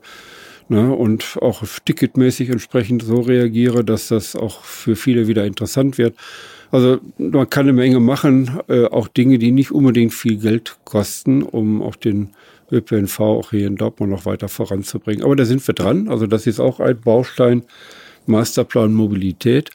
ne, 0.68 0.94
und 0.94 1.38
auch 1.40 1.62
ticketmäßig 1.84 2.50
entsprechend 2.50 3.02
so 3.02 3.20
reagiere, 3.20 3.84
dass 3.84 4.08
das 4.08 4.36
auch 4.36 4.64
für 4.64 4.96
viele 4.96 5.26
wieder 5.28 5.44
interessant 5.44 5.98
wird. 5.98 6.16
Also 6.70 6.98
man 7.18 7.48
kann 7.48 7.66
eine 7.66 7.72
Menge 7.72 8.00
machen, 8.00 8.58
äh, 8.68 8.86
auch 8.86 9.08
Dinge, 9.08 9.38
die 9.38 9.52
nicht 9.52 9.70
unbedingt 9.70 10.12
viel 10.12 10.38
Geld 10.38 10.76
kosten, 10.84 11.42
um 11.42 11.82
auch 11.82 11.96
den 11.96 12.30
ÖPNV 12.72 13.20
auch 13.20 13.50
hier 13.50 13.66
in 13.66 13.76
Dortmund 13.76 14.10
noch 14.10 14.26
weiter 14.26 14.48
voranzubringen. 14.48 15.24
Aber 15.24 15.36
da 15.36 15.44
sind 15.44 15.66
wir 15.66 15.74
dran. 15.74 16.08
Also 16.08 16.26
das 16.26 16.46
ist 16.46 16.60
auch 16.60 16.80
ein 16.80 17.00
Baustein 17.00 17.62
Masterplan 18.26 18.92
Mobilität. 18.92 19.70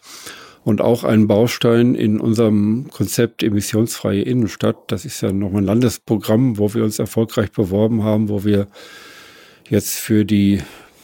Und 0.63 0.81
auch 0.81 1.03
ein 1.03 1.27
Baustein 1.27 1.95
in 1.95 2.19
unserem 2.19 2.87
Konzept 2.91 3.43
emissionsfreie 3.43 4.21
Innenstadt. 4.21 4.77
Das 4.87 5.05
ist 5.05 5.21
ja 5.21 5.31
nochmal 5.31 5.61
ein 5.61 5.65
Landesprogramm, 5.65 6.57
wo 6.57 6.73
wir 6.73 6.83
uns 6.83 6.99
erfolgreich 6.99 7.51
beworben 7.51 8.03
haben, 8.03 8.29
wo 8.29 8.43
wir 8.43 8.67
jetzt 9.69 9.95
für 9.95 10.25
die 10.25 10.61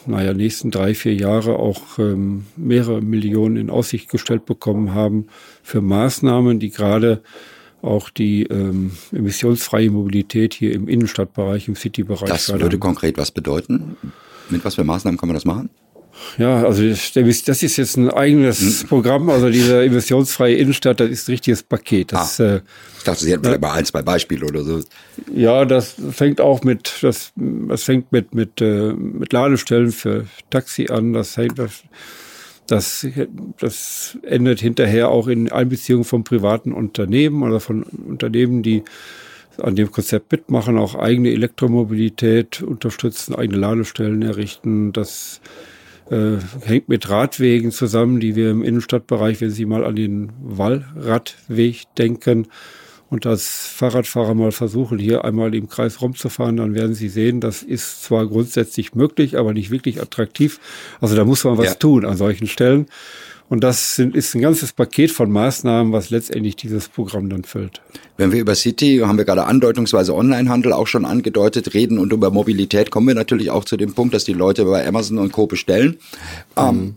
naja, 0.07 0.33
nächsten 0.33 0.71
drei, 0.71 0.93
vier 0.93 1.15
Jahre 1.15 1.57
auch 1.57 1.97
ähm, 1.97 2.45
mehrere 2.55 3.01
Millionen 3.01 3.57
in 3.57 3.69
Aussicht 3.69 4.09
gestellt 4.09 4.45
bekommen 4.45 4.93
haben 4.93 5.27
für 5.63 5.81
Maßnahmen, 5.81 6.59
die 6.59 6.69
gerade 6.69 7.21
auch 7.81 8.09
die 8.09 8.43
ähm, 8.43 8.91
emissionsfreie 9.11 9.89
Mobilität 9.89 10.53
hier 10.53 10.73
im 10.73 10.87
Innenstadtbereich, 10.87 11.67
im 11.67 11.75
Citybereich. 11.75 12.29
Das 12.29 12.51
würde 12.51 12.79
konkret 12.79 13.17
was 13.17 13.31
bedeuten? 13.31 13.97
Mit 14.49 14.65
was 14.65 14.75
für 14.75 14.83
Maßnahmen 14.83 15.19
kann 15.19 15.29
man 15.29 15.35
das 15.35 15.45
machen? 15.45 15.69
Ja, 16.37 16.63
also 16.63 16.83
das 16.83 17.15
ist 17.63 17.77
jetzt 17.77 17.97
ein 17.97 18.09
eigenes 18.09 18.81
hm. 18.81 18.87
Programm. 18.87 19.29
Also 19.29 19.49
diese 19.49 19.83
emissionsfreie 19.83 20.55
Innenstadt, 20.55 20.99
das 20.99 21.09
ist 21.09 21.27
ein 21.27 21.33
richtiges 21.33 21.63
Paket. 21.63 22.13
Das, 22.13 22.39
ah, 22.39 22.55
äh, 22.55 22.61
ich 22.97 23.03
dachte, 23.03 23.23
Sie 23.23 23.31
hätten 23.31 23.43
vielleicht 23.43 23.61
mal 23.61 23.73
ein, 23.73 23.85
zwei 23.85 24.01
Beispiele 24.01 24.45
oder 24.45 24.63
so. 24.63 24.81
Ja, 25.33 25.65
das 25.65 25.95
fängt 26.11 26.41
auch 26.41 26.63
mit, 26.63 26.99
das, 27.01 27.31
das 27.35 27.83
fängt 27.83 28.11
mit, 28.11 28.33
mit, 28.33 28.61
äh, 28.61 28.93
mit 28.93 29.33
Ladestellen 29.33 29.91
für 29.91 30.25
Taxi 30.49 30.87
an. 30.89 31.13
Das 31.13 31.37
hängt, 31.37 31.59
das, 31.59 31.83
das, 32.67 33.07
das 33.59 34.17
endet 34.23 34.59
hinterher 34.59 35.09
auch 35.09 35.27
in 35.27 35.51
Einbeziehung 35.51 36.03
von 36.03 36.23
privaten 36.23 36.73
Unternehmen 36.73 37.43
oder 37.43 37.59
von 37.59 37.83
Unternehmen, 37.83 38.63
die 38.63 38.83
an 39.57 39.75
dem 39.75 39.91
Konzept 39.91 40.31
mitmachen, 40.33 40.77
auch 40.77 40.95
eigene 40.95 41.31
Elektromobilität 41.31 42.61
unterstützen, 42.61 43.35
eigene 43.35 43.57
Ladestellen 43.57 44.21
errichten. 44.21 44.91
Das 44.91 45.39
äh, 46.09 46.37
hängt 46.61 46.89
mit 46.89 47.09
Radwegen 47.09 47.71
zusammen, 47.71 48.19
die 48.19 48.35
wir 48.35 48.51
im 48.51 48.63
Innenstadtbereich, 48.63 49.41
wenn 49.41 49.51
Sie 49.51 49.65
mal 49.65 49.83
an 49.83 49.95
den 49.95 50.31
Wallradweg 50.39 51.83
denken 51.97 52.47
und 53.15 53.25
als 53.25 53.67
Fahrradfahrer 53.67 54.33
mal 54.33 54.51
versuchen, 54.51 54.99
hier 54.99 55.23
einmal 55.23 55.55
im 55.55 55.69
Kreis 55.69 56.01
rumzufahren, 56.01 56.57
dann 56.57 56.75
werden 56.75 56.95
Sie 56.95 57.07
sehen, 57.07 57.39
das 57.39 57.63
ist 57.63 58.03
zwar 58.03 58.27
grundsätzlich 58.27 58.93
möglich, 58.93 59.37
aber 59.37 59.53
nicht 59.53 59.71
wirklich 59.71 60.01
attraktiv. 60.01 60.59
Also 60.99 61.15
da 61.15 61.23
muss 61.23 61.45
man 61.45 61.57
was 61.57 61.65
ja. 61.67 61.73
tun 61.75 62.03
an 62.03 62.17
solchen 62.17 62.47
Stellen. 62.47 62.87
Und 63.47 63.63
das 63.63 63.95
sind, 63.95 64.17
ist 64.17 64.35
ein 64.35 64.41
ganzes 64.41 64.73
Paket 64.73 65.11
von 65.11 65.31
Maßnahmen, 65.31 65.93
was 65.93 66.09
letztendlich 66.09 66.57
dieses 66.57 66.89
Programm 66.89 67.29
dann 67.29 67.45
füllt. 67.45 67.79
Wenn 68.17 68.33
wir 68.33 68.41
über 68.41 68.53
City, 68.53 68.97
haben 69.05 69.17
wir 69.17 69.23
gerade 69.23 69.45
andeutungsweise 69.45 70.13
Onlinehandel 70.13 70.73
auch 70.73 70.87
schon 70.87 71.05
angedeutet, 71.05 71.73
reden 71.73 71.99
und 71.99 72.11
über 72.11 72.31
Mobilität, 72.31 72.91
kommen 72.91 73.07
wir 73.07 73.15
natürlich 73.15 73.49
auch 73.49 73.63
zu 73.63 73.77
dem 73.77 73.93
Punkt, 73.93 74.13
dass 74.13 74.25
die 74.25 74.33
Leute 74.33 74.65
bei 74.65 74.85
Amazon 74.85 75.19
und 75.19 75.31
Co. 75.31 75.47
bestellen. 75.47 75.99
Mhm. 76.57 76.67
Ähm, 76.67 76.95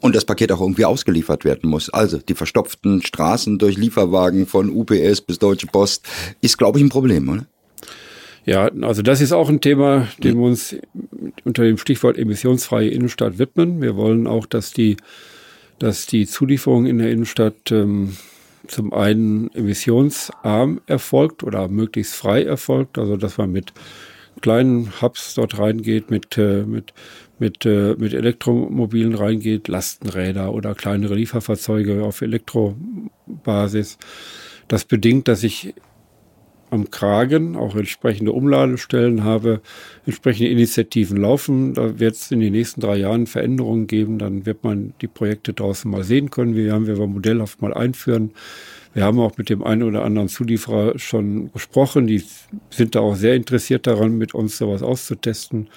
und 0.00 0.14
das 0.14 0.24
Paket 0.24 0.52
auch 0.52 0.60
irgendwie 0.60 0.84
ausgeliefert 0.84 1.44
werden 1.44 1.68
muss. 1.68 1.90
Also 1.90 2.18
die 2.18 2.34
verstopften 2.34 3.02
Straßen 3.02 3.58
durch 3.58 3.76
Lieferwagen 3.76 4.46
von 4.46 4.70
UPS 4.70 5.20
bis 5.20 5.38
Deutsche 5.38 5.66
Post 5.66 6.06
ist, 6.40 6.58
glaube 6.58 6.78
ich, 6.78 6.84
ein 6.84 6.90
Problem, 6.90 7.28
oder? 7.28 7.46
Ja, 8.44 8.70
also 8.80 9.02
das 9.02 9.20
ist 9.20 9.32
auch 9.32 9.50
ein 9.50 9.60
Thema, 9.60 10.08
dem 10.18 10.38
wir 10.38 10.46
uns 10.46 10.76
unter 11.44 11.64
dem 11.64 11.76
Stichwort 11.76 12.16
emissionsfreie 12.16 12.88
Innenstadt 12.88 13.38
widmen. 13.38 13.82
Wir 13.82 13.96
wollen 13.96 14.26
auch, 14.26 14.46
dass 14.46 14.72
die 14.72 14.96
dass 15.78 16.06
die 16.06 16.26
Zulieferung 16.26 16.86
in 16.86 16.98
der 16.98 17.10
Innenstadt 17.10 17.70
ähm, 17.70 18.16
zum 18.66 18.92
einen 18.92 19.52
emissionsarm 19.54 20.80
erfolgt 20.86 21.42
oder 21.42 21.68
möglichst 21.68 22.14
frei 22.14 22.42
erfolgt, 22.42 22.98
also 22.98 23.16
dass 23.16 23.38
man 23.38 23.52
mit 23.52 23.72
kleinen 24.40 25.00
Hubs 25.00 25.34
dort 25.34 25.58
reingeht, 25.58 26.10
mit, 26.10 26.36
äh, 26.36 26.64
mit, 26.64 26.92
mit, 27.38 27.64
äh, 27.66 27.94
mit 27.98 28.14
Elektromobilen 28.14 29.14
reingeht, 29.14 29.68
Lastenräder 29.68 30.52
oder 30.52 30.74
kleinere 30.74 31.14
Lieferfahrzeuge 31.14 32.02
auf 32.02 32.20
Elektrobasis. 32.22 33.98
Das 34.68 34.84
bedingt, 34.84 35.28
dass 35.28 35.42
ich 35.42 35.74
am 36.70 36.90
Kragen, 36.90 37.56
auch 37.56 37.76
entsprechende 37.76 38.32
Umladestellen 38.32 39.24
habe, 39.24 39.60
entsprechende 40.06 40.50
Initiativen 40.50 41.16
laufen. 41.16 41.74
Da 41.74 41.98
wird 41.98 42.14
es 42.14 42.30
in 42.30 42.40
den 42.40 42.52
nächsten 42.52 42.80
drei 42.80 42.96
Jahren 42.96 43.26
Veränderungen 43.26 43.86
geben. 43.86 44.18
Dann 44.18 44.44
wird 44.46 44.64
man 44.64 44.92
die 45.00 45.06
Projekte 45.06 45.52
draußen 45.52 45.90
mal 45.90 46.04
sehen 46.04 46.30
können. 46.30 46.54
Wir 46.54 46.72
haben 46.72 46.86
wir 46.86 46.96
modellhaft 47.06 47.62
mal 47.62 47.72
einführen. 47.72 48.32
Wir 48.94 49.04
haben 49.04 49.18
auch 49.20 49.36
mit 49.36 49.48
dem 49.48 49.62
einen 49.62 49.82
oder 49.82 50.04
anderen 50.04 50.28
Zulieferer 50.28 50.98
schon 50.98 51.52
gesprochen. 51.52 52.06
Die 52.06 52.22
sind 52.70 52.94
da 52.94 53.00
auch 53.00 53.16
sehr 53.16 53.34
interessiert 53.34 53.86
daran, 53.86 54.18
mit 54.18 54.34
uns 54.34 54.58
sowas 54.58 54.82
auszutesten. 54.82 55.68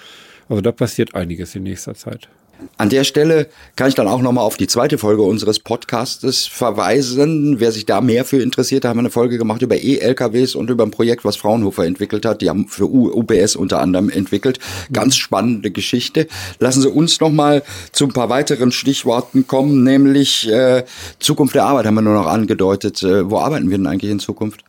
Also 0.52 0.60
da 0.60 0.70
passiert 0.70 1.14
einiges 1.14 1.54
in 1.54 1.62
nächster 1.62 1.94
Zeit. 1.94 2.28
An 2.76 2.90
der 2.90 3.04
Stelle 3.04 3.46
kann 3.74 3.88
ich 3.88 3.94
dann 3.94 4.06
auch 4.06 4.20
nochmal 4.20 4.44
auf 4.44 4.58
die 4.58 4.66
zweite 4.66 4.98
Folge 4.98 5.22
unseres 5.22 5.58
Podcastes 5.58 6.46
verweisen. 6.46 7.58
Wer 7.58 7.72
sich 7.72 7.86
da 7.86 8.02
mehr 8.02 8.26
für 8.26 8.42
interessiert, 8.42 8.84
da 8.84 8.90
haben 8.90 8.98
wir 8.98 9.00
eine 9.00 9.10
Folge 9.10 9.38
gemacht 9.38 9.62
über 9.62 9.76
E-LKWs 9.76 10.54
und 10.54 10.68
über 10.68 10.84
ein 10.84 10.90
Projekt, 10.90 11.24
was 11.24 11.36
Fraunhofer 11.36 11.86
entwickelt 11.86 12.26
hat. 12.26 12.42
Die 12.42 12.50
haben 12.50 12.68
für 12.68 12.84
UBS 12.84 13.56
unter 13.56 13.80
anderem 13.80 14.10
entwickelt. 14.10 14.58
Ganz 14.92 15.16
spannende 15.16 15.70
Geschichte. 15.70 16.26
Lassen 16.58 16.82
Sie 16.82 16.90
uns 16.90 17.18
nochmal 17.18 17.62
zu 17.92 18.04
ein 18.04 18.12
paar 18.12 18.28
weiteren 18.28 18.72
Stichworten 18.72 19.46
kommen, 19.46 19.82
nämlich 19.84 20.50
äh, 20.50 20.84
Zukunft 21.18 21.54
der 21.54 21.64
Arbeit 21.64 21.86
haben 21.86 21.94
wir 21.94 22.02
nur 22.02 22.12
noch 22.12 22.26
angedeutet. 22.26 23.02
Äh, 23.02 23.30
wo 23.30 23.38
arbeiten 23.38 23.70
wir 23.70 23.78
denn 23.78 23.86
eigentlich 23.86 24.12
in 24.12 24.20
Zukunft? 24.20 24.64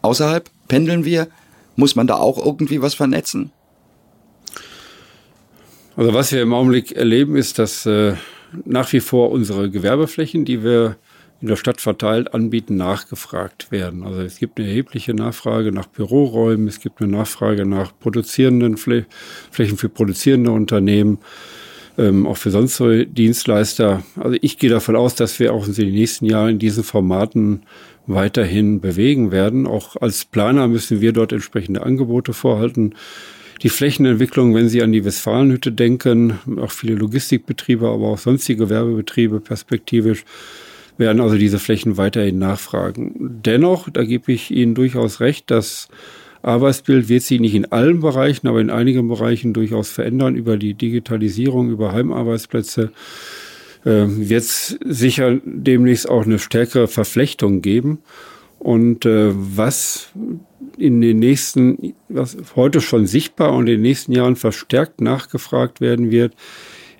Außerhalb? 0.00 0.48
Pendeln 0.68 1.04
wir? 1.04 1.28
Muss 1.76 1.96
man 1.96 2.06
da 2.06 2.14
auch 2.14 2.42
irgendwie 2.42 2.80
was 2.80 2.94
vernetzen? 2.94 3.52
Also 5.96 6.12
was 6.12 6.32
wir 6.32 6.42
im 6.42 6.52
Augenblick 6.52 6.92
erleben, 6.92 7.36
ist, 7.36 7.58
dass 7.58 7.86
äh, 7.86 8.14
nach 8.64 8.92
wie 8.92 9.00
vor 9.00 9.30
unsere 9.30 9.70
Gewerbeflächen, 9.70 10.44
die 10.44 10.64
wir 10.64 10.96
in 11.40 11.48
der 11.48 11.56
Stadt 11.56 11.80
verteilt 11.80 12.34
anbieten, 12.34 12.76
nachgefragt 12.76 13.70
werden. 13.70 14.02
Also 14.02 14.22
es 14.22 14.38
gibt 14.38 14.58
eine 14.58 14.68
erhebliche 14.68 15.14
Nachfrage 15.14 15.72
nach 15.72 15.86
Büroräumen, 15.86 16.66
es 16.66 16.80
gibt 16.80 17.00
eine 17.00 17.12
Nachfrage 17.12 17.64
nach 17.66 17.92
produzierenden 17.98 18.76
Flä 18.76 19.04
Flächen 19.50 19.76
für 19.76 19.88
produzierende 19.88 20.50
Unternehmen, 20.50 21.18
ähm, 21.96 22.26
auch 22.26 22.38
für 22.38 22.50
sonstige 22.50 23.06
Dienstleister. 23.06 24.02
Also 24.16 24.36
ich 24.40 24.58
gehe 24.58 24.70
davon 24.70 24.96
aus, 24.96 25.14
dass 25.14 25.38
wir 25.38 25.52
auch 25.52 25.66
in 25.66 25.74
den 25.74 25.92
nächsten 25.92 26.24
Jahren 26.24 26.50
in 26.50 26.58
diesen 26.58 26.82
Formaten 26.82 27.62
weiterhin 28.06 28.80
bewegen 28.80 29.30
werden. 29.30 29.66
Auch 29.66 29.96
als 30.00 30.24
Planer 30.24 30.66
müssen 30.66 31.00
wir 31.00 31.12
dort 31.12 31.32
entsprechende 31.32 31.82
Angebote 31.82 32.32
vorhalten 32.32 32.94
die 33.62 33.68
Flächenentwicklung, 33.68 34.54
wenn 34.54 34.68
Sie 34.68 34.82
an 34.82 34.92
die 34.92 35.04
Westfalenhütte 35.04 35.72
denken, 35.72 36.38
auch 36.60 36.70
viele 36.70 36.94
Logistikbetriebe, 36.94 37.88
aber 37.88 38.08
auch 38.08 38.18
sonstige 38.18 38.64
Gewerbebetriebe 38.64 39.40
perspektivisch, 39.40 40.24
werden 40.96 41.20
also 41.20 41.36
diese 41.36 41.58
Flächen 41.58 41.96
weiterhin 41.96 42.38
nachfragen. 42.38 43.40
Dennoch, 43.44 43.88
da 43.90 44.04
gebe 44.04 44.32
ich 44.32 44.50
Ihnen 44.50 44.74
durchaus 44.74 45.20
recht, 45.20 45.50
das 45.50 45.88
Arbeitsbild 46.42 47.08
wird 47.08 47.22
sich 47.22 47.40
nicht 47.40 47.54
in 47.54 47.72
allen 47.72 48.00
Bereichen, 48.00 48.46
aber 48.48 48.60
in 48.60 48.70
einigen 48.70 49.08
Bereichen 49.08 49.54
durchaus 49.54 49.88
verändern 49.88 50.36
über 50.36 50.56
die 50.56 50.74
Digitalisierung, 50.74 51.70
über 51.70 51.92
Heimarbeitsplätze. 51.92 52.92
Äh, 53.84 54.06
wird 54.06 54.42
es 54.42 54.78
sicher 54.84 55.38
demnächst 55.44 56.08
auch 56.08 56.24
eine 56.24 56.38
stärkere 56.38 56.86
Verflechtung 56.86 57.62
geben. 57.62 57.98
Und 58.58 59.04
äh, 59.04 59.30
was 59.34 60.10
in 60.76 61.00
den 61.00 61.18
nächsten, 61.18 61.94
was 62.08 62.36
heute 62.56 62.80
schon 62.80 63.06
sichtbar 63.06 63.52
und 63.52 63.66
in 63.66 63.74
den 63.74 63.82
nächsten 63.82 64.12
Jahren 64.12 64.36
verstärkt 64.36 65.00
nachgefragt 65.00 65.80
werden 65.80 66.10
wird, 66.10 66.34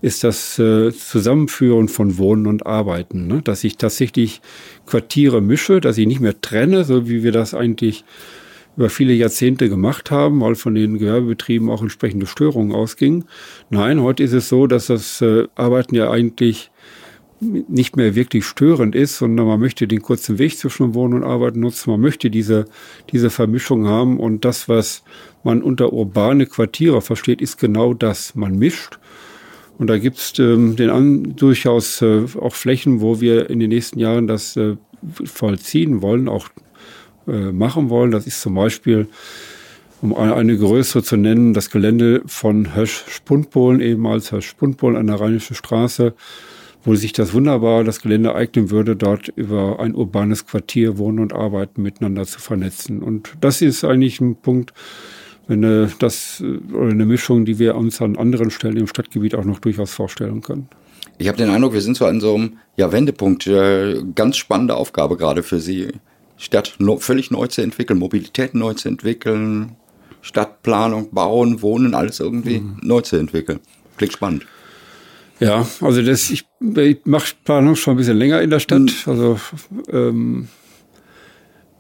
ist 0.00 0.22
das 0.22 0.58
äh, 0.58 0.92
Zusammenführen 0.92 1.88
von 1.88 2.18
Wohnen 2.18 2.46
und 2.46 2.66
Arbeiten. 2.66 3.26
Ne? 3.26 3.40
Dass 3.42 3.64
ich 3.64 3.78
tatsächlich 3.78 4.42
Quartiere 4.86 5.40
mische, 5.40 5.80
dass 5.80 5.96
ich 5.96 6.06
nicht 6.06 6.20
mehr 6.20 6.40
trenne, 6.40 6.84
so 6.84 7.08
wie 7.08 7.22
wir 7.22 7.32
das 7.32 7.54
eigentlich 7.54 8.04
über 8.76 8.90
viele 8.90 9.12
Jahrzehnte 9.12 9.68
gemacht 9.68 10.10
haben, 10.10 10.40
weil 10.40 10.56
von 10.56 10.74
den 10.74 10.98
Gewerbebetrieben 10.98 11.70
auch 11.70 11.80
entsprechende 11.80 12.26
Störungen 12.26 12.74
ausgingen. 12.74 13.24
Nein, 13.70 14.02
heute 14.02 14.22
ist 14.22 14.32
es 14.32 14.48
so, 14.48 14.66
dass 14.66 14.88
das 14.88 15.22
äh, 15.22 15.46
Arbeiten 15.54 15.94
ja 15.94 16.10
eigentlich 16.10 16.70
nicht 17.68 17.96
mehr 17.96 18.14
wirklich 18.14 18.44
störend 18.44 18.94
ist, 18.94 19.18
sondern 19.18 19.46
man 19.46 19.60
möchte 19.60 19.86
den 19.86 20.02
kurzen 20.02 20.38
Weg 20.38 20.58
zwischen 20.58 20.94
Wohnen 20.94 21.14
und 21.14 21.24
Arbeiten 21.24 21.60
nutzen. 21.60 21.90
Man 21.90 22.00
möchte 22.00 22.30
diese, 22.30 22.66
diese 23.10 23.30
Vermischung 23.30 23.86
haben 23.86 24.18
und 24.18 24.44
das, 24.44 24.68
was 24.68 25.02
man 25.42 25.62
unter 25.62 25.92
urbane 25.92 26.46
Quartiere 26.46 27.00
versteht, 27.02 27.40
ist 27.40 27.58
genau 27.58 27.94
das. 27.94 28.34
Man 28.34 28.58
mischt. 28.58 28.98
Und 29.78 29.88
da 29.88 29.98
gibt 29.98 30.18
es 30.18 30.32
ähm, 30.38 31.36
durchaus 31.36 32.00
äh, 32.00 32.24
auch 32.40 32.54
Flächen, 32.54 33.00
wo 33.00 33.20
wir 33.20 33.50
in 33.50 33.58
den 33.58 33.70
nächsten 33.70 33.98
Jahren 33.98 34.26
das 34.26 34.56
äh, 34.56 34.76
vollziehen 35.24 36.00
wollen, 36.00 36.28
auch 36.28 36.48
äh, 37.26 37.52
machen 37.52 37.90
wollen. 37.90 38.10
Das 38.10 38.26
ist 38.26 38.40
zum 38.40 38.54
Beispiel, 38.54 39.08
um 40.00 40.14
eine, 40.14 40.56
größere 40.56 41.02
zu 41.02 41.16
nennen, 41.16 41.54
das 41.54 41.70
Gelände 41.70 42.22
von 42.26 42.76
Hösch-Spundpolen, 42.76 43.80
ehemals 43.80 44.32
Hösch-Spundpolen 44.32 44.96
an 44.96 45.06
der 45.06 45.20
Rheinischen 45.20 45.56
Straße 45.56 46.14
wo 46.84 46.94
sich 46.94 47.12
das 47.12 47.32
wunderbar, 47.32 47.82
das 47.82 48.00
Gelände 48.00 48.34
eignen 48.34 48.70
würde, 48.70 48.94
dort 48.94 49.28
über 49.28 49.80
ein 49.80 49.94
urbanes 49.94 50.46
Quartier 50.46 50.98
Wohnen 50.98 51.18
und 51.18 51.32
Arbeiten 51.32 51.82
miteinander 51.82 52.26
zu 52.26 52.40
vernetzen. 52.40 53.02
Und 53.02 53.32
das 53.40 53.62
ist 53.62 53.84
eigentlich 53.84 54.20
ein 54.20 54.36
Punkt, 54.36 54.74
wenn 55.46 55.62
äh, 55.64 55.88
das 55.98 56.42
oder 56.72 56.90
eine 56.90 57.06
Mischung, 57.06 57.44
die 57.44 57.58
wir 57.58 57.74
uns 57.74 58.00
an 58.00 58.16
anderen 58.16 58.50
Stellen 58.50 58.76
im 58.76 58.86
Stadtgebiet 58.86 59.34
auch 59.34 59.44
noch 59.44 59.58
durchaus 59.58 59.92
vorstellen 59.92 60.42
können. 60.42 60.68
Ich 61.18 61.28
habe 61.28 61.38
den 61.38 61.50
Eindruck, 61.50 61.72
wir 61.72 61.80
sind 61.80 61.96
so 61.96 62.06
an 62.06 62.20
so 62.20 62.34
einem 62.34 62.58
ja, 62.76 62.92
Wendepunkt. 62.92 63.46
Äh, 63.46 64.02
ganz 64.14 64.36
spannende 64.36 64.76
Aufgabe 64.76 65.16
gerade 65.16 65.42
für 65.42 65.60
Sie. 65.60 65.88
Stadt 66.36 66.74
no, 66.78 66.98
völlig 66.98 67.30
neu 67.30 67.46
zu 67.46 67.62
entwickeln, 67.62 67.98
Mobilität 67.98 68.54
neu 68.54 68.74
zu 68.74 68.88
entwickeln, 68.88 69.76
Stadtplanung, 70.20 71.10
Bauen, 71.12 71.62
Wohnen, 71.62 71.94
alles 71.94 72.18
irgendwie 72.20 72.60
mhm. 72.60 72.78
neu 72.82 73.02
zu 73.02 73.16
entwickeln. 73.16 73.60
Klingt 73.96 74.14
spannend. 74.14 74.46
Ja, 75.40 75.66
also 75.80 76.02
das, 76.02 76.30
ich, 76.30 76.46
ich 76.76 76.98
mache 77.04 77.34
Planung 77.44 77.76
schon 77.76 77.94
ein 77.94 77.96
bisschen 77.96 78.16
länger 78.16 78.40
in 78.40 78.50
der 78.50 78.60
Stadt. 78.60 78.80
Mhm. 78.80 78.90
Also 79.06 79.40
ähm, 79.90 80.48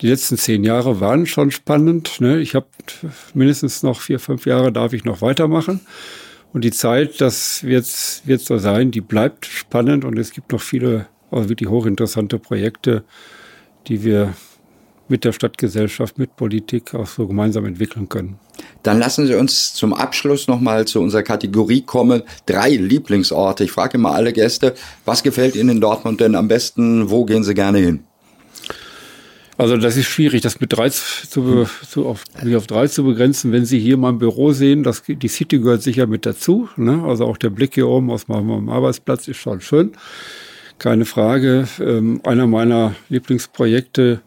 die 0.00 0.08
letzten 0.08 0.36
zehn 0.36 0.64
Jahre 0.64 1.00
waren 1.00 1.26
schon 1.26 1.50
spannend. 1.50 2.20
Ne? 2.20 2.40
Ich 2.40 2.54
habe 2.54 2.66
mindestens 3.32 3.82
noch 3.82 4.00
vier, 4.00 4.18
fünf 4.18 4.44
Jahre 4.44 4.72
darf 4.72 4.92
ich 4.92 5.04
noch 5.04 5.22
weitermachen. 5.22 5.80
Und 6.52 6.62
die 6.64 6.72
Zeit, 6.72 7.20
das 7.20 7.64
wird, 7.64 7.86
wird 8.24 8.40
so 8.40 8.58
sein, 8.58 8.90
die 8.90 9.00
bleibt 9.00 9.46
spannend 9.46 10.04
und 10.04 10.18
es 10.18 10.32
gibt 10.32 10.52
noch 10.52 10.60
viele 10.60 11.06
also 11.30 11.48
wirklich 11.48 11.68
hochinteressante 11.68 12.38
Projekte, 12.38 13.04
die 13.88 14.04
wir 14.04 14.34
mit 15.08 15.24
der 15.24 15.32
Stadtgesellschaft, 15.32 16.18
mit 16.18 16.36
Politik 16.36 16.94
auch 16.94 17.06
so 17.06 17.26
gemeinsam 17.26 17.66
entwickeln 17.66 18.08
können. 18.08 18.38
Dann 18.84 18.98
lassen 18.98 19.26
Sie 19.26 19.34
uns 19.34 19.74
zum 19.74 19.94
Abschluss 19.94 20.46
nochmal 20.46 20.86
zu 20.86 21.00
unserer 21.00 21.22
Kategorie 21.22 21.80
kommen. 21.80 22.22
Drei 22.46 22.68
Lieblingsorte. 22.68 23.64
Ich 23.64 23.72
frage 23.72 23.96
immer 23.96 24.14
alle 24.14 24.32
Gäste, 24.32 24.74
was 25.06 25.22
gefällt 25.22 25.56
Ihnen 25.56 25.70
in 25.70 25.80
Dortmund 25.80 26.20
denn 26.20 26.34
am 26.34 26.48
besten? 26.48 27.10
Wo 27.10 27.24
gehen 27.24 27.42
Sie 27.42 27.54
gerne 27.54 27.78
hin? 27.78 28.04
Also 29.56 29.78
das 29.78 29.96
ist 29.96 30.06
schwierig, 30.06 30.42
das 30.42 30.60
mit 30.60 30.72
drei 30.72 30.90
zu, 30.90 31.66
zu 31.88 32.06
auf, 32.06 32.24
auf 32.54 32.66
drei 32.66 32.86
zu 32.88 33.04
begrenzen. 33.04 33.52
Wenn 33.52 33.64
Sie 33.64 33.78
hier 33.78 33.96
mein 33.96 34.18
Büro 34.18 34.52
sehen, 34.52 34.82
das, 34.82 35.02
die 35.06 35.28
City 35.28 35.60
gehört 35.60 35.82
sicher 35.82 36.06
mit 36.06 36.26
dazu. 36.26 36.68
Ne? 36.76 37.02
Also 37.06 37.24
auch 37.24 37.38
der 37.38 37.50
Blick 37.50 37.74
hier 37.74 37.88
oben 37.88 38.10
aus 38.10 38.28
meinem 38.28 38.68
Arbeitsplatz 38.68 39.28
ist 39.28 39.38
schon 39.38 39.62
schön. 39.62 39.92
Keine 40.78 41.06
Frage. 41.06 41.68
Ähm, 41.80 42.20
einer 42.24 42.46
meiner 42.46 42.94
Lieblingsprojekte 43.08 44.20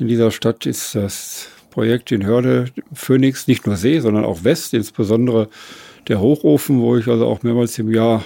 in 0.00 0.08
dieser 0.08 0.32
Stadt 0.32 0.66
ist 0.66 0.96
das 0.96 1.51
Projekt 1.72 2.12
in 2.12 2.24
Hörde 2.24 2.66
Phoenix, 2.92 3.48
nicht 3.48 3.66
nur 3.66 3.76
See, 3.76 3.98
sondern 3.98 4.24
auch 4.24 4.44
West, 4.44 4.74
insbesondere 4.74 5.48
der 6.06 6.20
Hochofen, 6.20 6.80
wo 6.80 6.96
ich 6.96 7.08
also 7.08 7.26
auch 7.26 7.42
mehrmals 7.42 7.78
im 7.78 7.90
Jahr 7.90 8.24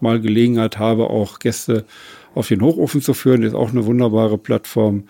mal 0.00 0.20
Gelegenheit 0.20 0.78
habe, 0.78 1.10
auch 1.10 1.38
Gäste 1.38 1.84
auf 2.34 2.48
den 2.48 2.62
Hochofen 2.62 3.02
zu 3.02 3.12
führen. 3.12 3.42
Ist 3.42 3.54
auch 3.54 3.70
eine 3.70 3.84
wunderbare 3.84 4.38
Plattform. 4.38 5.04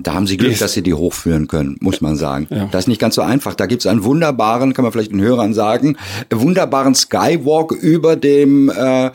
Da 0.00 0.14
haben 0.14 0.28
Sie 0.28 0.36
Glück, 0.36 0.56
dass 0.58 0.74
Sie 0.74 0.82
die 0.82 0.94
hochführen 0.94 1.48
können, 1.48 1.76
muss 1.80 2.00
man 2.00 2.14
sagen. 2.14 2.46
Ja. 2.50 2.68
Das 2.70 2.84
ist 2.84 2.88
nicht 2.88 3.00
ganz 3.00 3.16
so 3.16 3.22
einfach. 3.22 3.56
Da 3.56 3.66
gibt 3.66 3.82
es 3.82 3.86
einen 3.88 4.04
wunderbaren, 4.04 4.72
kann 4.72 4.84
man 4.84 4.92
vielleicht 4.92 5.10
den 5.10 5.20
Hörern 5.20 5.54
sagen, 5.54 5.96
wunderbaren 6.30 6.94
Skywalk 6.94 7.72
über 7.72 8.14
dem 8.14 8.68
äh, 8.68 9.10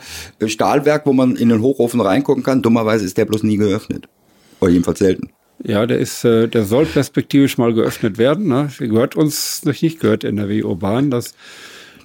Stahlwerk, 0.46 1.06
wo 1.06 1.14
man 1.14 1.36
in 1.36 1.48
den 1.48 1.62
Hochofen 1.62 2.02
reingucken 2.02 2.42
kann. 2.42 2.60
Dummerweise 2.60 3.06
ist 3.06 3.16
der 3.16 3.24
bloß 3.24 3.44
nie 3.44 3.56
geöffnet. 3.56 4.08
Oder 4.60 4.72
jedenfalls 4.72 4.98
selten. 4.98 5.30
Ja, 5.62 5.86
der 5.86 5.98
ist, 5.98 6.24
äh, 6.24 6.48
der 6.48 6.64
soll 6.64 6.86
perspektivisch 6.86 7.58
mal 7.58 7.72
geöffnet 7.72 8.18
werden. 8.18 8.48
Ne? 8.48 8.68
Gehört 8.78 9.16
uns 9.16 9.64
noch 9.64 9.80
nicht, 9.80 10.00
gehört 10.00 10.24
NRW 10.24 10.62
Urban, 10.62 11.10
das, 11.10 11.34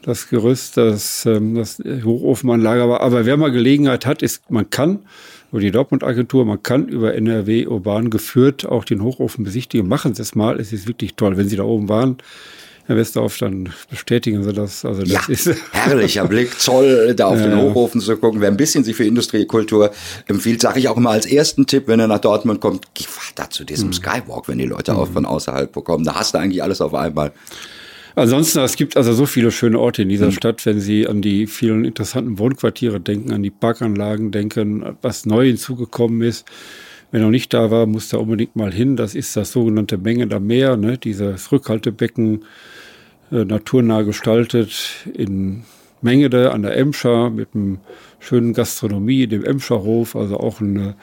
das 0.04 0.30
Gerüst, 0.30 0.78
das, 0.78 1.26
ähm, 1.26 1.56
das 1.56 1.80
Hochofenanlage. 1.80 2.84
Aber, 2.84 3.02
aber 3.02 3.26
wer 3.26 3.38
mal 3.38 3.52
Gelegenheit 3.52 4.06
hat, 4.06 4.22
ist, 4.22 4.50
man 4.52 4.70
kann 4.70 5.00
über 5.52 5.62
die 5.62 5.72
Dortmund-Agentur. 5.72 6.46
Man 6.46 6.62
kann 6.62 6.88
über 6.88 7.16
NRW 7.16 7.68
urban 7.68 8.10
geführt 8.10 8.66
auch 8.66 8.86
den 8.86 9.04
Hochofen 9.04 9.44
besichtigen. 9.44 9.88
Machen 9.88 10.14
Sie 10.14 10.22
es 10.22 10.36
mal. 10.36 10.60
Es 10.60 10.74
ist 10.74 10.88
wirklich 10.88 11.16
toll. 11.16 11.38
Wenn 11.38 11.50
Sie 11.50 11.56
da 11.56 11.64
oben 11.64 11.90
waren, 11.90 12.18
Herr 12.90 12.98
Westerhoff, 12.98 13.38
dann 13.38 13.70
bestätigen 13.92 14.44
Sie 14.44 14.52
das. 14.52 14.84
Also 14.84 15.02
das 15.02 15.12
ja, 15.12 15.22
ist 15.28 15.48
herrlicher 15.74 16.28
Blick, 16.28 16.60
Zoll, 16.60 17.14
da 17.14 17.28
auf 17.28 17.40
ja. 17.40 17.46
den 17.46 17.62
Hochofen 17.62 18.02
zu 18.02 18.18
gucken. 18.18 18.42
Wer 18.42 18.48
ein 18.48 18.58
bisschen 18.58 18.84
sich 18.84 18.96
für 18.96 19.04
Industriekultur 19.04 19.92
empfiehlt, 20.26 20.60
sage 20.60 20.80
ich 20.80 20.88
auch 20.88 20.98
immer 20.98 21.12
als 21.12 21.28
ersten 21.28 21.68
Tipp, 21.68 21.84
wenn 21.86 22.00
er 22.00 22.08
nach 22.08 22.18
Dortmund 22.18 22.62
kommt, 22.62 22.88
geh 22.96 23.06
da 23.36 23.48
zu 23.48 23.64
diesem 23.64 23.90
mhm. 23.90 23.94
Skywalk, 23.94 24.48
wenn 24.48 24.58
die 24.58 24.66
Leute 24.66 24.94
mhm. 24.94 24.98
auch 24.98 25.08
von 25.08 25.28
außerhalb 25.28 25.72
bekommen. 25.72 26.04
Da 26.04 26.16
hast 26.16 26.34
du 26.34 26.40
eigentlich 26.40 26.64
alles 26.64 26.82
auf 26.82 26.96
einmal. 26.96 27.32
Ansonsten, 28.16 28.58
es 28.62 28.76
gibt 28.76 28.98
also 28.98 29.14
so 29.14 29.28
viele 29.28 29.52
schöne 29.52 29.78
Orte 29.78 30.02
in 30.02 30.10
dieser 30.10 30.26
mhm. 30.26 30.32
Stadt, 30.32 30.66
wenn 30.66 30.80
Sie 30.80 31.08
an 31.08 31.22
die 31.22 31.46
vielen 31.46 31.86
interessanten 31.86 32.40
Wohnquartiere 32.40 33.00
denken, 33.00 33.32
an 33.34 33.44
die 33.44 33.52
Parkanlagen 33.52 34.32
denken, 34.32 34.98
was 35.04 35.28
neu 35.28 35.46
hinzugekommen 35.46 36.24
ist. 36.24 36.48
Wer 37.12 37.22
noch 37.22 37.32
nicht 37.32 37.54
da 37.54 37.72
war, 37.72 37.86
muss 37.88 38.10
da 38.10 38.18
unbedingt 38.18 38.56
mal 38.56 38.72
hin. 38.72 38.96
Das 38.96 39.16
ist 39.16 39.36
das 39.36 39.52
sogenannte 39.52 39.98
Mengeder 39.98 40.40
Meer, 40.40 40.78
ne? 40.78 40.98
dieses 40.98 41.52
Rückhaltebecken, 41.52 42.46
äh, 43.32 43.46
naturnah 43.46 44.04
gestaltet 44.04 45.08
in 45.14 45.64
Mengede 46.02 46.52
an 46.52 46.62
der 46.62 46.78
Emscher 46.78 47.30
mit 47.30 47.50
einem 47.54 47.80
schönen 48.20 48.54
Gastronomie, 48.54 49.28
dem 49.28 49.44
Emscherhof, 49.44 50.16
also 50.16 50.38
auch 50.38 50.62
eine 50.62 50.96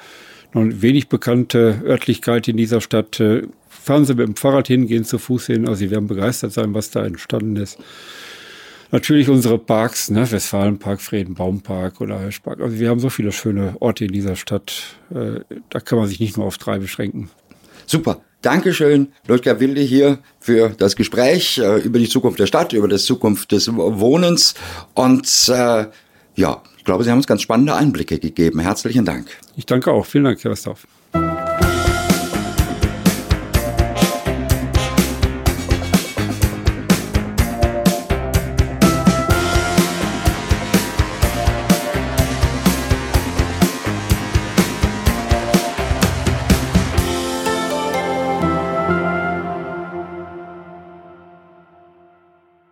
noch 0.53 0.65
wenig 0.81 1.09
bekannte 1.09 1.83
Örtlichkeit 1.85 2.49
in 2.49 2.57
dieser 2.57 2.81
Stadt. 2.81 3.21
Äh, 3.21 3.43
fahren 3.69 4.05
Sie 4.05 4.15
mit 4.15 4.27
dem 4.27 4.37
Fahrrad 4.37 4.69
hin, 4.69 4.87
gehen 4.87 5.05
zu 5.05 5.19
Fuß 5.19 5.47
hin. 5.47 5.69
Also 5.69 5.81
Sie 5.81 5.91
werden 5.91 6.07
begeistert 6.07 6.53
sein, 6.53 6.73
was 6.73 6.91
da 6.91 7.05
entstanden 7.05 7.57
ist. 7.57 7.79
Natürlich 8.91 9.29
unsere 9.29 9.59
Parks, 9.59 10.11
ne? 10.11 10.31
Westfalenpark, 10.31 11.01
Friedenbaumpark 11.01 12.01
oder 12.01 12.21
Hirschpark. 12.21 12.61
Also 12.61 12.79
wir 12.79 12.89
haben 12.89 13.01
so 13.01 13.11
viele 13.11 13.33
schöne 13.33 13.75
Orte 13.81 14.05
in 14.05 14.13
dieser 14.13 14.37
Stadt. 14.37 14.97
Äh, 15.11 15.41
da 15.71 15.81
kann 15.81 15.99
man 15.99 16.09
sich 16.09 16.21
nicht 16.21 16.37
nur 16.37 16.47
auf 16.47 16.59
drei 16.59 16.79
beschränken. 16.79 17.31
Super. 17.87 18.21
Dankeschön, 18.43 19.09
Ludger 19.27 19.59
Wilde 19.59 19.81
hier 19.81 20.19
für 20.39 20.69
das 20.69 20.95
Gespräch 20.95 21.59
äh, 21.59 21.79
über 21.79 21.99
die 21.99 22.09
Zukunft 22.09 22.39
der 22.39 22.47
Stadt, 22.47 22.73
über 22.73 22.87
die 22.87 22.97
Zukunft 22.97 23.51
des 23.51 23.69
Wohnens. 23.75 24.55
Und 24.95 25.27
äh, 25.49 25.87
ja, 26.37 26.63
ich 26.79 26.85
glaube, 26.85 27.03
Sie 27.03 27.11
haben 27.11 27.19
uns 27.19 27.27
ganz 27.27 27.43
spannende 27.43 27.75
Einblicke 27.75 28.21
gegeben. 28.21 28.61
Herzlichen 28.61 29.05
Dank. 29.05 29.27
Ich 29.57 29.67
danke 29.67 29.91
auch. 29.91 30.07
Vielen 30.07 30.25
Dank, 30.25 30.45
Herr 30.45 30.53
Westhoff. 30.53 30.87